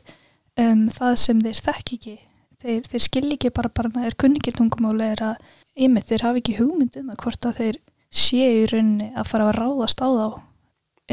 [0.60, 2.16] um, það sem þeir þekk ekki.
[2.62, 5.50] Þeir, þeir skil ekki bara bara er kunningi tungumáli er að
[5.86, 7.80] ymmið þeir hafa ekki hugmynd um að hvort að þeir
[8.16, 10.28] séu í rauninni að fara að ráðast á þá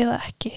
[0.04, 0.54] eða ekki.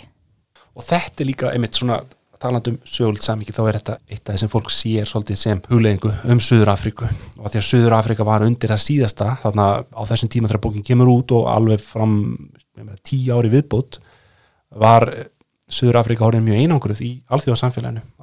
[0.77, 1.99] Og þetta er líka einmitt svona
[2.41, 6.13] talandi um sögult samíki þá er þetta eitt af þessum fólk sér svolítið sem hugleðingu
[6.33, 10.33] um Suður Afríku og því að Suður Afríka var undir að síðasta þarna á þessum
[10.33, 12.19] tíma þegar bókin kemur út og alveg fram
[13.07, 14.01] tíu ári viðbútt
[14.77, 15.09] var
[15.67, 17.13] Suður Afríka orðin mjög einangruð í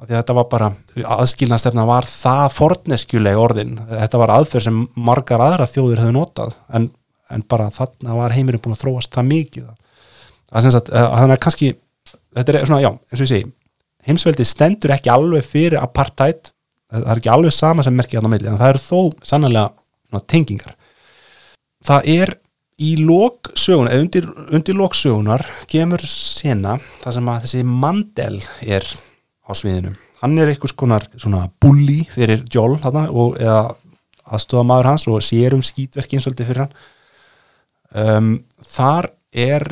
[0.00, 0.70] að þetta var bara,
[1.18, 3.74] aðskilnastefna var það forneskjuleg orðin.
[3.90, 6.88] Þetta var aðferð sem margar aðra þjóðir hefðu notað en,
[7.28, 9.66] en bara þarna var heimurinn búin að þróast það mikið.
[9.68, 11.70] Að að þannig að kannski
[12.38, 13.52] þetta er svona, já, eins og ég segi
[14.08, 16.50] heimsveldið stendur ekki alveg fyrir apartheid,
[16.92, 20.24] það er ekki alveg sama sem merkja þarna á milli, en það eru þó sannlega
[20.30, 20.76] tengingar.
[21.84, 22.34] Það er
[22.82, 28.88] í lóksögun eða undir, undir lóksögunar kemur sena það sem að þessi Mandel er
[29.44, 29.94] á sviðinu.
[30.24, 33.36] Hann er einhvers konar svona bully fyrir Joel þarna, og,
[34.24, 36.72] aðstofa maður hans og sér um skítverkin svolítið fyrir hann.
[37.94, 38.30] Um,
[38.64, 39.66] þar er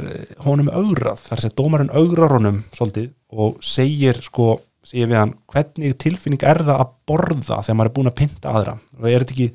[0.45, 5.97] honum augrað, þar að dómarinn augrar honum svolítið og segir sko, segir við hann hvernig
[6.03, 8.77] tilfinning er það að borða þegar maður er búin að pynta aðra?
[8.99, 9.49] Og er þetta ekki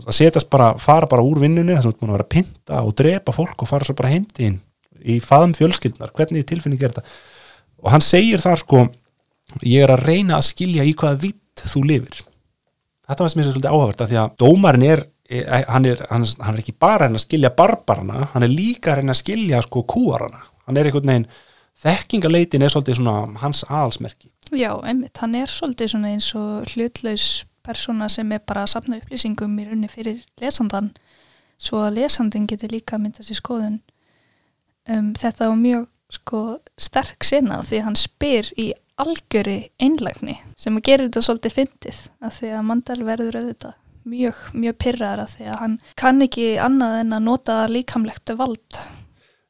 [0.00, 2.34] að setjast bara, fara bara úr vinnunni þar sem þú ert búin að vera að
[2.34, 4.58] pynta og drepa fólk og fara svo bara heimtíðin
[5.02, 7.16] í faðum fjölskyldnar, hvernig tilfinning er þetta?
[7.82, 8.82] Og hann segir þar sko
[9.66, 12.22] ég er að reyna að skilja í hvaða vitt þú lifir.
[13.08, 16.54] Þetta var sem ég svolítið áhverta því að dómarinn er e, hann er, hann, hann
[16.54, 20.44] er ekki bara að að skilja barbarana, hann er líka að að skilja sko kúarana,
[20.66, 21.30] hann er einhvern veginn
[21.82, 24.30] þekkingaleitin er svolítið svona hans aðalsmerki.
[24.52, 27.26] Já, einmitt, hann er svolítið svona eins og hlutlaus
[27.64, 30.92] persóna sem er bara að sapna upplýsingum í rauninni fyrir lesandan
[31.62, 33.80] svo að lesandin getur líka að mynda sér skoðun.
[34.90, 36.40] Um, þetta var mjög sko
[36.80, 42.34] sterk sinna því hann spyr í algjöri einlægni sem að gera þetta svolítið fyndið að
[42.38, 43.78] því að Mandel verður auðvitað
[44.12, 48.80] mjög, mjög pyrrar að því að hann kann ekki annað en að nota líkamlegt vald.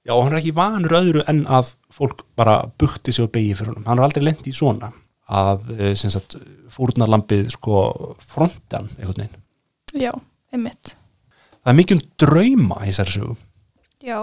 [0.02, 3.72] Já, hann er ekki vanur öðru en að fólk bara bukti sig og begi fyrir
[3.72, 3.86] honum.
[3.86, 4.92] Hann er aldrei lent í svona
[5.32, 6.36] að eh, sagt,
[6.72, 7.82] fórnarlampið sko
[8.24, 9.40] frontan einhvern veginn.
[10.02, 10.12] Já,
[10.52, 10.94] einmitt
[11.62, 13.36] Það er mikið um drauma í þessari sögu.
[14.02, 14.18] Já,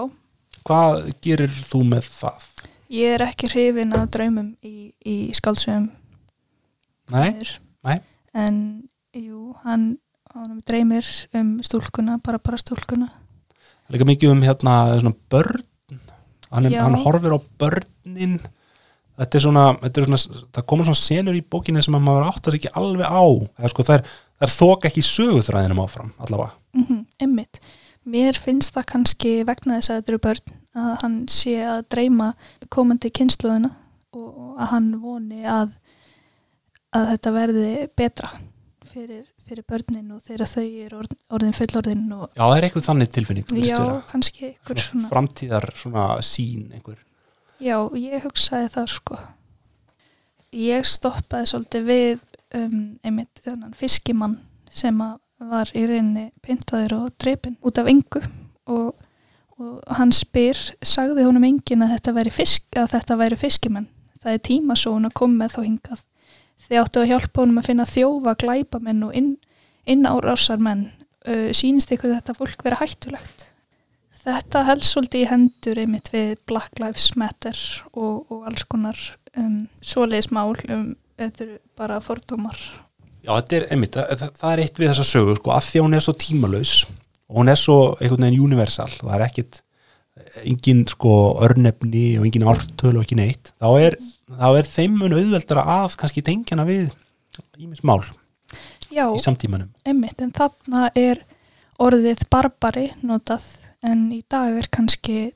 [0.68, 2.46] Hvað gerir þú með það?
[2.92, 5.86] ég er ekki hrifin af draumum í, í skáldsögum
[7.10, 7.52] Nei, Mér.
[7.86, 7.96] nei.
[8.34, 8.56] En
[9.16, 9.86] jú, hann,
[10.34, 13.08] hann dreymir um stúlkuna, bara bara stúlkuna.
[13.10, 15.64] Það er líka mikið um hérna svona börn.
[16.50, 18.36] Hann, er, hann horfir á börnin.
[19.20, 22.30] Þetta er svona, þetta er svona, það koma svona senur í bókinni sem að maður
[22.30, 23.24] áttast ekki alveg á.
[23.68, 24.14] Sko, það, er,
[24.46, 26.54] er þók ekki söguþræðinum áfram, allavega.
[26.72, 27.60] Mm -hmm, einmitt.
[28.10, 32.30] Mér finnst það kannski vegna þess að þetta eru börn að hann sé að dreyma
[32.72, 33.74] komandi kynsluðina
[34.16, 35.74] og, að hann voni að,
[36.96, 38.30] að þetta verði betra
[38.86, 42.88] fyrir, fyrir börnin og þegar þau eru orð, orðin fullorðin og Já, það er eitthvað
[42.88, 43.52] þannig tilfinning.
[43.66, 43.78] já,
[44.10, 46.98] kannski ykkur Svona framtíðar svona sín einhver
[47.60, 49.16] Já, ég hugsaði það sko.
[50.56, 52.22] Ég stoppaði svolítið við
[52.56, 53.42] um, einmitt
[53.76, 54.38] fiskimann
[54.72, 54.96] sem
[55.50, 58.22] var í reyni pyntaður og dreipin út af engu
[58.70, 58.94] og,
[59.60, 63.90] og hann spyr, sagði honum engin að þetta væri, fisk, að þetta væri fiskimenn.
[64.20, 66.02] Það er tímasón að koma með þá hingað.
[66.64, 69.30] Þið áttu að hjálpa honum að finna þjófa, glæpamenn og inn,
[69.88, 70.88] innárásarmenn.
[71.28, 73.49] Uh, sýnist ykkur þetta fólk vera hættulegt?
[74.20, 77.56] Þetta helst svolítið í hendur einmitt við Black Lives Matter
[77.94, 78.98] og, og alls konar
[79.38, 80.90] um, svoleiðismál um,
[81.20, 82.58] eru bara fordómar.
[83.20, 85.86] Já, þetta er einmitt, það, það er eitt við þessa sögu sko, að því að
[85.86, 86.74] hún er svo tímalaus
[87.30, 89.60] og hún er svo einhvern veginn universal það er ekkit,
[90.44, 91.16] engin sko
[91.46, 93.96] örnefni og engin ártölu og ekki neitt, þá er,
[94.32, 96.90] þá er þeim mun auðveldara að kannski tengjana við
[97.60, 98.00] ímis mál
[98.90, 101.22] Já, í samtímanum einmitt, en þarna er
[101.80, 103.46] orðið barbari notað
[103.86, 105.30] en í dag er kannski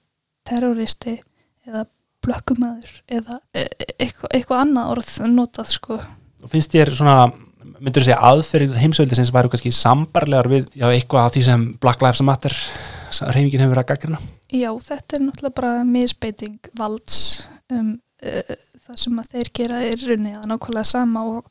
[0.45, 1.19] terroristi
[1.65, 1.87] eða
[2.25, 5.99] blökkumæður eða e- e- eitthvað, eitthvað annað orð notað sko.
[6.45, 7.17] og finnst þér svona,
[7.79, 12.05] myndur þú segja aðferðir heimsveldisins væru kannski sambarlegar við já, eitthvað af því sem Black
[12.05, 12.57] Lives Matter
[13.23, 14.23] reyfingin hefur verið að gaggrina
[14.55, 17.19] Já, þetta er náttúrulega bara misbeiting valds
[17.73, 21.49] um, uh, það sem að þeir gera er runni að nákvæmlega sama og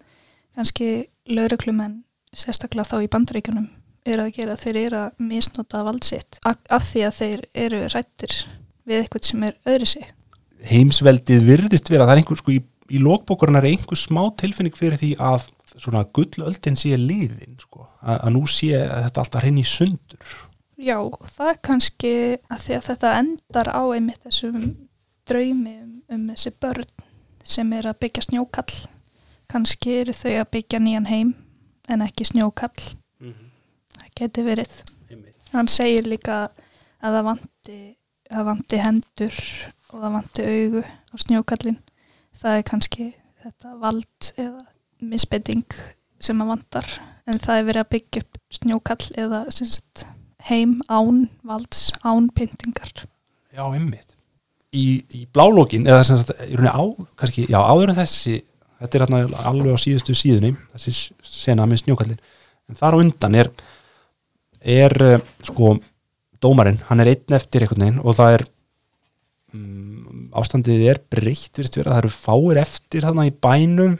[0.53, 0.89] kannski
[1.29, 3.69] lauruglumenn sérstaklega þá í bandaríkjunum
[4.05, 8.37] eru að gera, þeir eru að misnota vald sitt af, því að þeir eru rættir
[8.87, 10.05] við eitthvað sem er öðru sig.
[10.63, 14.99] heimsveldið virðist vera, það er einhver sko í, í lókbókurinn er einhver smá tilfinning fyrir
[14.99, 19.67] því að svona gullöldin sé liðin sko, að, að nú sé þetta alltaf hrein í
[19.67, 20.33] sundur
[20.83, 20.97] Já,
[21.35, 22.13] það er kannski
[22.51, 24.63] að því að þetta endar á einmitt þessum
[25.29, 26.89] draumi um, um þessi börn
[27.43, 28.73] sem er að byggja snjókall.
[29.51, 31.33] Kannski eru þau að byggja nýjan heim
[31.91, 32.73] en ekki snjókall.
[34.13, 34.73] Það geti verið.
[35.53, 36.35] Hann segir líka
[37.01, 37.77] að það vanti,
[38.29, 39.39] að vanti hendur
[39.89, 41.79] og það vanti augu á snjókallin.
[42.37, 43.07] Það er kannski
[43.43, 44.61] þetta vald eða
[45.03, 45.77] misbending
[46.23, 46.93] sem að vantar
[47.25, 50.05] en það er verið að byggja upp snjókall eða sagt
[50.45, 52.91] heim án valds, án pyntingar.
[53.53, 54.13] Já, einmitt.
[54.73, 56.83] Í, í blálókin, eða sem sagt, á,
[57.19, 58.39] kannski, já, áður en þessi,
[58.81, 59.05] þetta er
[59.45, 62.19] alveg á síðustu síðunni, þessi sena með snjókallin,
[62.67, 63.51] en þar á undan er,
[64.63, 65.77] er, eh, sko,
[66.41, 68.45] dómarinn, hann er einn eftir einhvern veginn og það er,
[69.53, 73.99] um, ástandið er breytt, það eru fáir eftir þarna í bænum,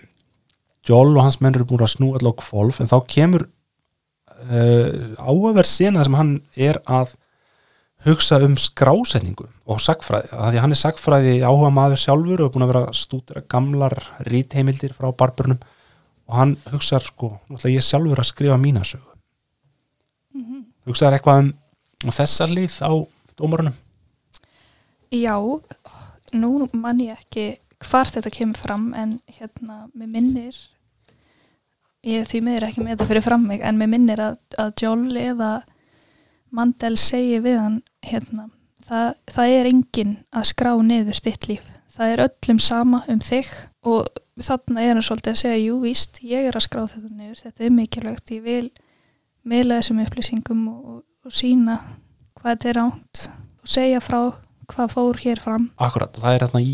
[0.83, 3.45] Joel og hans menn eru búin að snúa allavega kvolf, en þá kemur
[4.49, 7.15] uh, áhugaverð sena sem hann er að
[8.03, 12.51] hugsa um skrásetningu og sagfræði, að því hann er sagfræði áhuga maður sjálfur og er
[12.57, 13.95] búin að vera stúdira gamlar
[14.27, 15.61] rítheimildir frá barbörnum.
[16.27, 19.12] Og hann hugsaður sko, ætla ég sjálfur að skrifa mína sögu
[20.33, 20.63] Mm -hmm.
[20.85, 21.53] hugsaður eitthvað um,
[22.11, 22.91] þessar lið á
[23.37, 23.73] dómarunum
[25.13, 25.37] Já,
[26.33, 30.55] nú man ég ekki hvar þetta kemur fram en hérna, mér minnir
[32.03, 35.17] ég því miður ekki með þetta fyrir fram mig en mér minnir að, að Joel
[35.17, 35.63] eða
[36.53, 38.49] Mandel segi við hann hérna,
[38.85, 41.69] það, það er enginn að skrá niður þitt líf.
[41.93, 43.49] Það er öllum sama um þig.
[43.89, 47.39] Og þarna er hann svolítið að segja jú víst, ég er að skrá þetta niður.
[47.41, 48.67] Þetta er mikilvægt, ég vil
[49.47, 51.77] meila þessum upplýsingum og, og, sína
[52.39, 53.23] hvað þetta er ánt
[53.63, 54.19] og segja frá
[54.73, 55.69] hvað fór hér fram.
[55.83, 56.73] Akkurat, og það er þarna í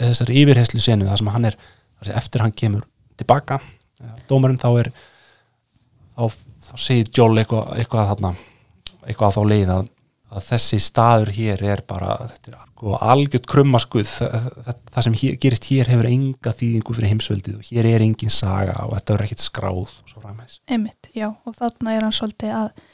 [0.00, 1.56] þessari yfirherslu senu það sem hann er,
[2.02, 2.86] sem eftir hann kemur
[3.20, 3.60] tilbaka,
[4.30, 4.90] dómarinn þá er
[6.16, 6.24] þá,
[6.70, 8.34] þá segir Joel eitthvað, eitthvað þarna
[9.06, 9.90] eitthvað á þá leið að,
[10.30, 15.36] að þessi staður hér er bara, er sko, algjört krummaskuð, það, það, það sem hér,
[15.42, 19.24] gerist hér hefur enga þýðingu fyrir heimsveldið og hér er engin saga og þetta er
[19.26, 20.60] ekkit skráð og svo frammeins.
[20.70, 22.84] Einmitt, já, og þarna er hann svolítið að,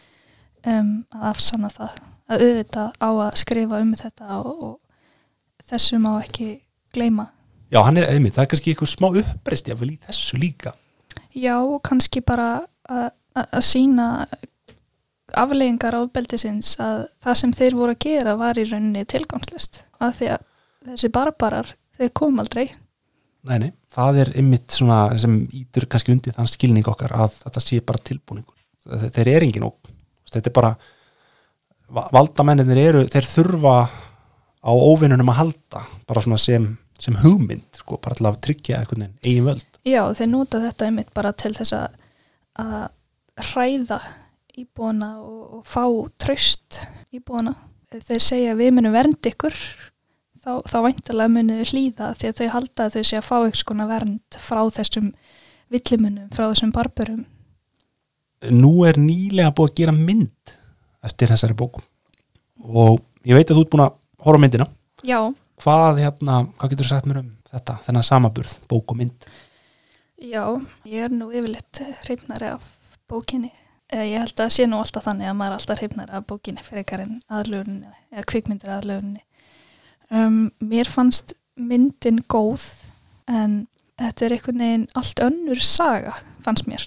[0.73, 6.11] um, að afsanna það að auðvitað á að skrifa um þetta og, og þessu má
[6.17, 6.51] ekki
[6.97, 7.31] gleyma.
[7.69, 10.73] Já, hann er einmitt, það er kannski eitthvað smá uppreist jáfnvel í þessu líka.
[11.37, 14.09] Já, og kannski bara að, að, að sína
[15.35, 20.29] afleggingar ábeldisins að það sem þeir voru að gera var í rauninni tilgangslist af því
[20.37, 20.45] að
[20.91, 22.69] þessi barbarar þeir kom aldrei
[23.47, 27.61] Nei, nei, það er einmitt svona sem ítur kannski undir þann skilning okkar að þetta
[27.63, 28.57] sé bara tilbúningur.
[28.83, 29.91] Þe- Þeir eru engin og
[30.33, 30.71] þetta er bara
[31.95, 33.75] va- valdamennir eru, þeir þurfa
[34.67, 36.67] á óvinnunum að halda bara svona sem,
[36.99, 39.67] sem hugmynd sko, bara til að tryggja einhvern veginn eigin völd.
[39.87, 41.95] Já, þeir nota þetta einmitt bara til þess að,
[42.59, 42.89] að
[43.53, 44.01] hræða
[44.57, 45.85] íbúana og, og fá
[46.23, 46.81] tröst
[47.15, 47.55] íbúana.
[47.93, 49.55] Þeir segja við munum vernd ykkur,
[50.43, 53.37] þá, þá væntalega munum þau hlýða því að þau halda að þau sé að fá
[53.47, 55.13] ykkur skona vernd frá þessum
[55.73, 57.25] villimunum, frá þessum barburum.
[58.53, 60.55] Nú er nýlega búið að gera mynd
[61.07, 61.85] eftir þessari bókum
[62.67, 63.97] og ég veit að þú ert búin að
[64.27, 64.67] horfa myndina.
[65.07, 65.21] Já,
[65.57, 69.29] Hvað, hérna, hvað getur þú sagt mér um þetta, þennan samaburð, bók og mynd?
[70.21, 70.43] já,
[70.85, 72.67] ég er nú yfirleitt hreifnari af
[73.09, 73.53] bókinni.
[73.87, 76.63] Eða ég held að sé nú alltaf þannig að maður er alltaf hreifnari af bókinni
[76.67, 79.23] frekar en aðlöfunni eða kvikmyndir aðlöfunni.
[80.11, 82.65] Um, mér fannst myndin góð
[83.31, 83.67] en
[83.99, 86.85] þetta er einhvern veginn allt önnur saga fannst mér.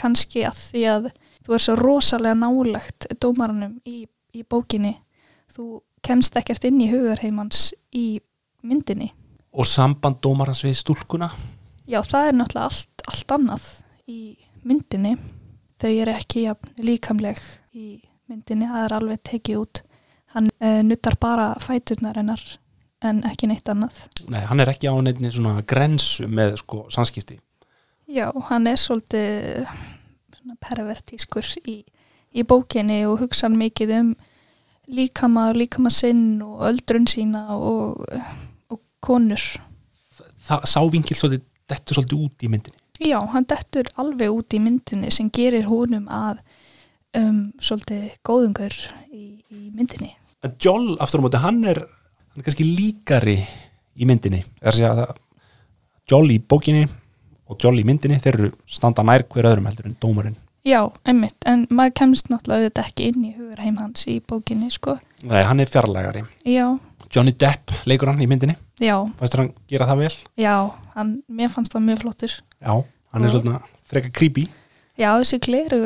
[0.00, 1.10] Kanski að því að
[1.46, 4.04] þú er svo rosalega nálagt dómaranum í,
[4.36, 4.96] í bókinni.
[5.52, 8.20] Þú kemst ekkert inn í hugarheimans í
[8.66, 9.12] myndinni.
[9.56, 11.30] Og samband dómarans við stúlkuna?
[11.86, 13.66] Já, það er náttúrulega allt, allt annað
[14.10, 14.20] í
[14.66, 15.14] myndinni.
[15.82, 17.40] Þau eru ekki jafn líkamleg
[17.76, 17.88] í
[18.30, 19.82] myndinni, það er alveg tekið út.
[20.36, 22.42] Hann uh, nuttar bara fæturnar hennar
[23.04, 23.98] en ekki neitt annað.
[24.32, 27.38] Nei, hann er ekki á neittni svona grensu með sko samskipti.
[28.06, 29.66] Já, hann er svolítið
[30.62, 31.80] pervertískur í,
[32.32, 34.12] í bókinni og hugsa mikið um
[34.86, 38.04] líkama og líkama sinn og öldrun sína og,
[38.70, 39.42] og konur.
[40.46, 42.85] Það sá vingil svolítið, dettur svolítið út í myndinni.
[43.02, 46.40] Já, hann dettur alveg út í myndinni sem gerir honum að
[47.18, 48.76] um, svolítið góðungur
[49.12, 50.14] í, í myndinni.
[50.44, 53.40] En Joel, aftur á móti, hann er, hann er kannski líkari
[53.96, 54.44] í myndinni.
[54.60, 55.16] Er að að
[56.06, 56.86] Joel í bókinni
[57.50, 60.36] og Jolly í myndinni þeir eru standa nær hver öðrum heldur en dómarinn
[60.66, 64.96] Já, einmitt, en maður kemst náttúrulega auðvitað ekki inn í hugarheim hans í bókinni, sko.
[65.22, 66.66] Nei, hann er fjarlægari Já,
[67.14, 70.16] Johnny Depp leikur hann í myndinni já, Fæstur hann gera það vel?
[70.42, 70.54] já,
[70.96, 72.34] hann, mér fannst það mjög flottur.
[72.60, 72.72] Já,
[73.12, 74.46] hann er svona freka creepy
[74.96, 75.80] Já, þessi gleru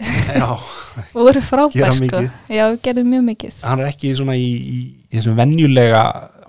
[0.00, 0.48] Já,
[1.14, 2.22] voru frábær, sko.
[2.48, 3.58] Já, gerðu mjög mikið.
[3.68, 4.78] hann er ekki svona í, í,
[5.10, 6.02] í þessum venjulega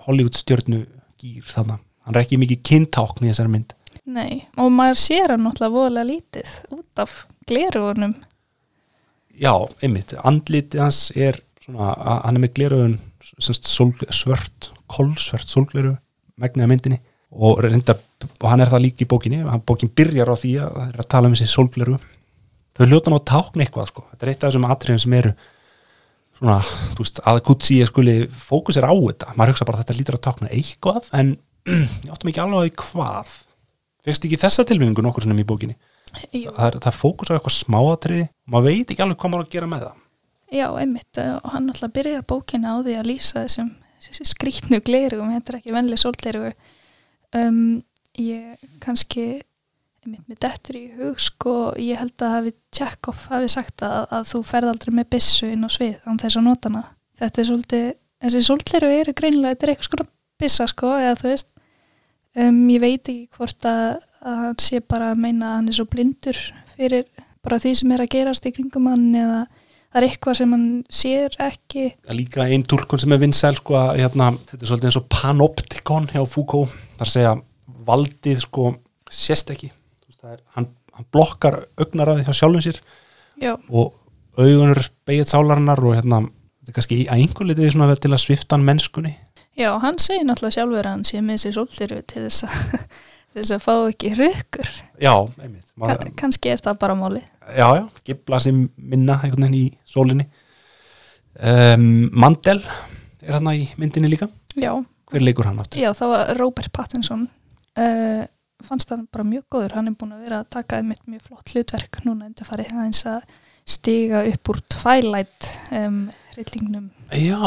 [0.07, 0.85] Hollywood stjörnu
[1.21, 1.77] gýr þarna
[2.07, 3.75] hann er ekki mikið kyntákn í þessari mynd
[4.11, 7.11] Nei, og maður sér hann náttúrulega voðalega lítið út af
[7.47, 8.15] glerugunum.
[9.37, 9.53] Já,
[9.85, 11.91] einmitt, andlitið hans er svona,
[12.25, 15.95] hann er með gleraugun semst sól, svört, kolsvört sólgleru,
[16.41, 16.99] megniða myndinni.
[17.31, 17.95] Og reyndar,
[18.41, 20.97] og hann er það líka í bókinni hann bókin byrjar á því að það er
[20.99, 21.95] að tala um þessi sólgleru.
[22.75, 25.31] Þau hljóta ná að tákna eitthvað sko, þetta er eitt af þessum atriðum sem eru
[26.41, 26.57] svona,
[26.97, 30.51] þú veist, að Kutsi skuli fókusir á þetta, maður hugsa bara þetta lítur að tákna
[30.51, 31.33] eitthvað, en
[32.03, 33.33] ég áttum ekki alveg hvað.
[34.01, 35.77] Fegst ekki þessa tilvinningu nokkur svona í bókinni?
[36.11, 39.45] Það er, það er fókus á eitthvað smáatriði og maður veit ekki alveg hvað maður
[39.45, 40.00] að gera með það
[40.51, 43.71] já, einmitt, og hann náttúrulega byrjar bókina á því að lýsa þessum
[44.27, 46.51] skrýtnu glerugum, þetta er ekki venlega sólglerugu.
[47.37, 47.61] Um,
[48.19, 49.25] ég kannski,
[50.03, 54.27] einmitt með dettur í hug, sko, ég held að hafi Tjekkoff hafi sagt að, að
[54.33, 56.83] þú ferð aldrei með byssu inn á svið án þess að nota hana.
[57.21, 57.87] Þetta er svolítið,
[58.25, 60.09] þessi sólgleru eru greinilega, þetta er eitthvað skona
[60.41, 61.51] byssa, sko, eða þú veist,
[62.41, 63.87] um, ég veit ekki hvort að,
[64.25, 66.39] að hann sé bara að meina að hann er svo blindur
[66.73, 67.05] fyrir
[67.41, 69.39] bara því sem er að gerast í kringum hann eða
[69.91, 70.67] það er eitthvað sem hann
[71.01, 71.85] sér ekki.
[72.15, 76.09] Líka einn tólkun sem er vinsæl sko að hérna, þetta er svolítið eins og panoptikon
[76.13, 77.33] hjá Foucault, að segja
[77.87, 78.67] valdið sko
[79.11, 79.71] sést ekki.
[80.07, 82.79] Veist, er, hann, hann blokkar augnaræði hjá sjálfum sér
[83.41, 83.97] já, og
[84.39, 86.23] augun eru spegitt sálarinnar og hérna,
[86.61, 89.15] þetta er kannski að einhver litið svona verið til að svifta hann mennskunni.
[89.59, 92.85] Já, hann segir náttúrulega sjálfur að hann sé með sér sólliru til þess að
[93.35, 94.69] þess að fá ekki rökkur
[95.01, 95.67] Já, einmitt.
[95.79, 97.21] Kann, kannski er það bara máli
[97.51, 100.27] Já, já, gibla sem minna einhvern veginn í sólinni.
[101.41, 102.59] Um, Mandel
[103.21, 104.27] er hann í myndinni líka.
[104.59, 104.73] Já,
[105.11, 105.79] Hver leikur hann áttur?
[105.79, 107.27] já, það var Robert Pattinson.
[107.79, 108.23] Uh,
[108.63, 109.75] fannst það bara mjög góður.
[109.77, 113.03] Hann er búin að vera að taka einmitt mjög flott hlutverk núna undir farið aðeins
[113.09, 113.23] að
[113.67, 116.03] stiga upp úr Twilight um,
[116.35, 117.37] rillingnum Já,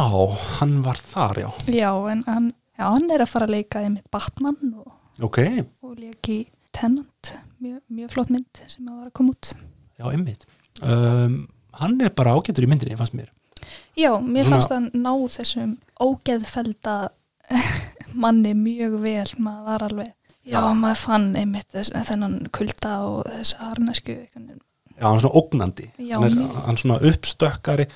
[0.61, 1.49] hann var þar, já.
[1.73, 4.93] Já, en hann, já, hann er að fara að leika einmitt Batman og,
[5.25, 5.41] Ok,
[5.85, 6.45] og leiki
[6.75, 9.53] Tenant, mjög, mjög flott mynd sem að var að koma út.
[9.99, 10.47] Já, einmitt.
[10.83, 13.31] Um, Hann er bara ágættur í myndinni, fannst mér.
[13.99, 15.73] Já, mér Svona- fannst að ná þessum
[16.03, 16.95] ógeðfelda
[18.23, 20.13] manni mjög vel, maður var alveg
[20.45, 25.87] Já, maður fann einmitt þess, þennan kulda og þess harnesku Já, hann er svona ógnandi.
[25.99, 27.87] Já, hann, er, hann er svona uppstökkari.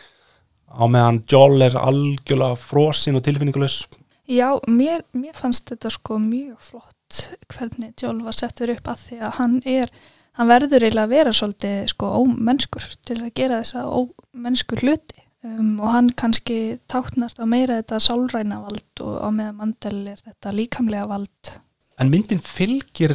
[0.69, 3.83] Á meðan Joel er algjörlega frosinn og tilfinningulegs
[4.29, 7.23] Já, mér, mér fannst þetta sko mjög flott
[7.55, 9.93] hvernig Jól var settur upp að því að hann er,
[10.39, 15.25] hann verður eiginlega að vera svolítið sko ómennskur til að gera þessa ómennskur hluti.
[15.47, 20.19] Um, og hann kannski táknast á meira þetta sálræna vald og á meðan mandel er
[20.19, 21.53] þetta líkamlega vald.
[21.99, 23.15] En myndin fylgir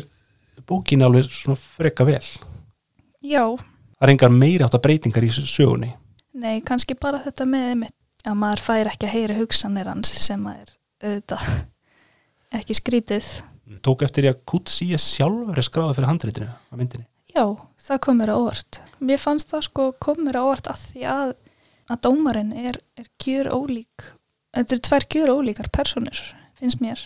[0.68, 2.24] bókinu alveg svona freka vel.
[3.24, 3.44] Já,
[4.04, 5.90] Það er engar meiri átt að breytingar í sögunni.
[6.36, 10.44] Nei, kannski bara þetta með einmitt að maður fær ekki að heyra hugsanir hans sem
[10.50, 11.46] að er auðvitað
[12.60, 13.30] ekki skrítið.
[13.84, 17.46] Tók eftir ég að Kutsi er sjálfur er skráða fyrir handritinu á myndinni Já,
[17.82, 18.80] það kom mér á óvart.
[19.02, 21.32] Mér fannst það sko kom mér á óvart að því að,
[21.90, 24.08] að dómarinn er, er gjör ólík.
[24.54, 26.20] Þetta eru tvær gjör ólíkar personur,
[26.60, 27.02] finnst mér.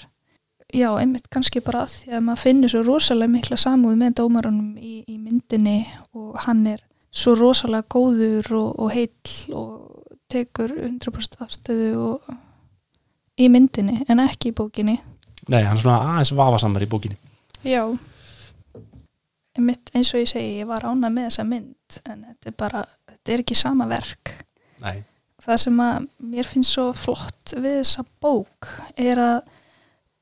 [0.75, 4.73] Já, einmitt kannski bara að því að maður finnur svo rosalega mikla samúð með dómarunum
[4.75, 5.77] í, í myndinni
[6.11, 6.83] og hann er
[7.15, 12.35] svo rosalega góður og, og heill og tekur 100% afstöðu og,
[13.39, 14.97] í myndinni en ekki í bókinni.
[15.47, 17.15] Nei, hann er svona aðeins vafasamar í bókinni
[17.63, 17.95] Já
[19.57, 22.83] Einmitt, eins og ég segi, ég var ána með þessa mynd en þetta er bara,
[23.09, 24.33] þetta er ekki sama verk.
[24.83, 25.01] Nei,
[25.43, 29.37] það sem að mér finnst svo flott við þessa bók er að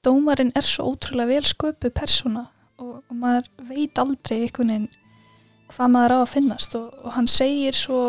[0.05, 2.47] dómarinn er svo ótrúlega vel sköpu persóna
[2.79, 4.89] og, og maður veit aldrei einhvern veginn
[5.71, 8.01] hvað maður á að finnast og, og hann segir svo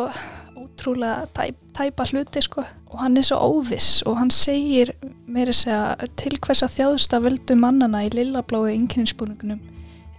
[0.57, 4.93] ótrúlega tæp, tæpa hluti sko og hann er svo óviss og hann segir
[5.27, 9.63] meira segja til hvers að þjáðust að völdu mannana í lillabláu einkenninsbúningunum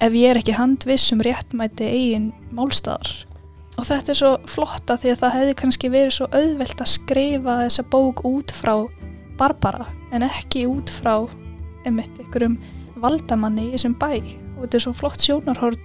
[0.03, 3.27] ef ég er ekki handviss um réttmæti eigin málstæðar
[3.77, 7.57] og þetta er svo flotta því að það hefði kannski verið svo auðvelt að skrifa
[7.63, 8.73] þessa bók út frá
[9.37, 9.85] Barbara
[10.15, 11.13] en ekki út frá
[11.85, 12.57] einmitt ykkurum
[13.01, 14.09] valdamanni í þessum bæ.
[14.57, 15.77] Og þetta er svo flott sjónarhorn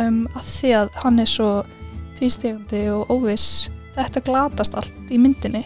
[0.00, 1.50] um, að því að hann er svo
[2.18, 3.68] tvístegandi og óviss.
[3.98, 5.64] Þetta glatast allt í myndinni.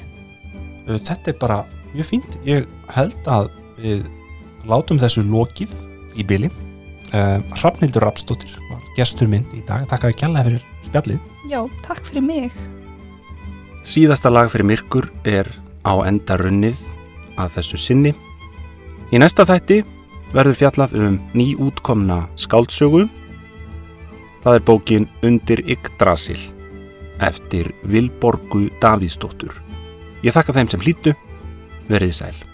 [0.89, 1.61] Þetta er bara
[1.93, 2.39] mjög fínt.
[2.49, 2.67] Ég
[2.97, 4.09] held að við
[4.67, 5.73] látum þessu lokið
[6.19, 6.62] í byli uh,
[7.13, 12.23] Hrafnildur Rapsdóttir var gestur minn í dag Takk að kjalla fyrir spjallið Já, takk fyrir
[12.23, 12.53] mig.
[13.83, 15.49] Síðasta lag fyrir myrkur er
[15.83, 16.79] á enda runnið
[17.35, 18.13] að þessu sinni.
[19.11, 19.81] Í næsta þætti
[20.33, 23.09] verður fjallað um nýútkomna skáldsögu.
[24.47, 26.39] Það er bókin Undir Yggdrasil
[27.23, 29.59] eftir Vilborgu Davíðsdóttur.
[30.23, 31.17] Ég þakka þeim sem hlýtu,
[31.91, 32.52] verið sæl.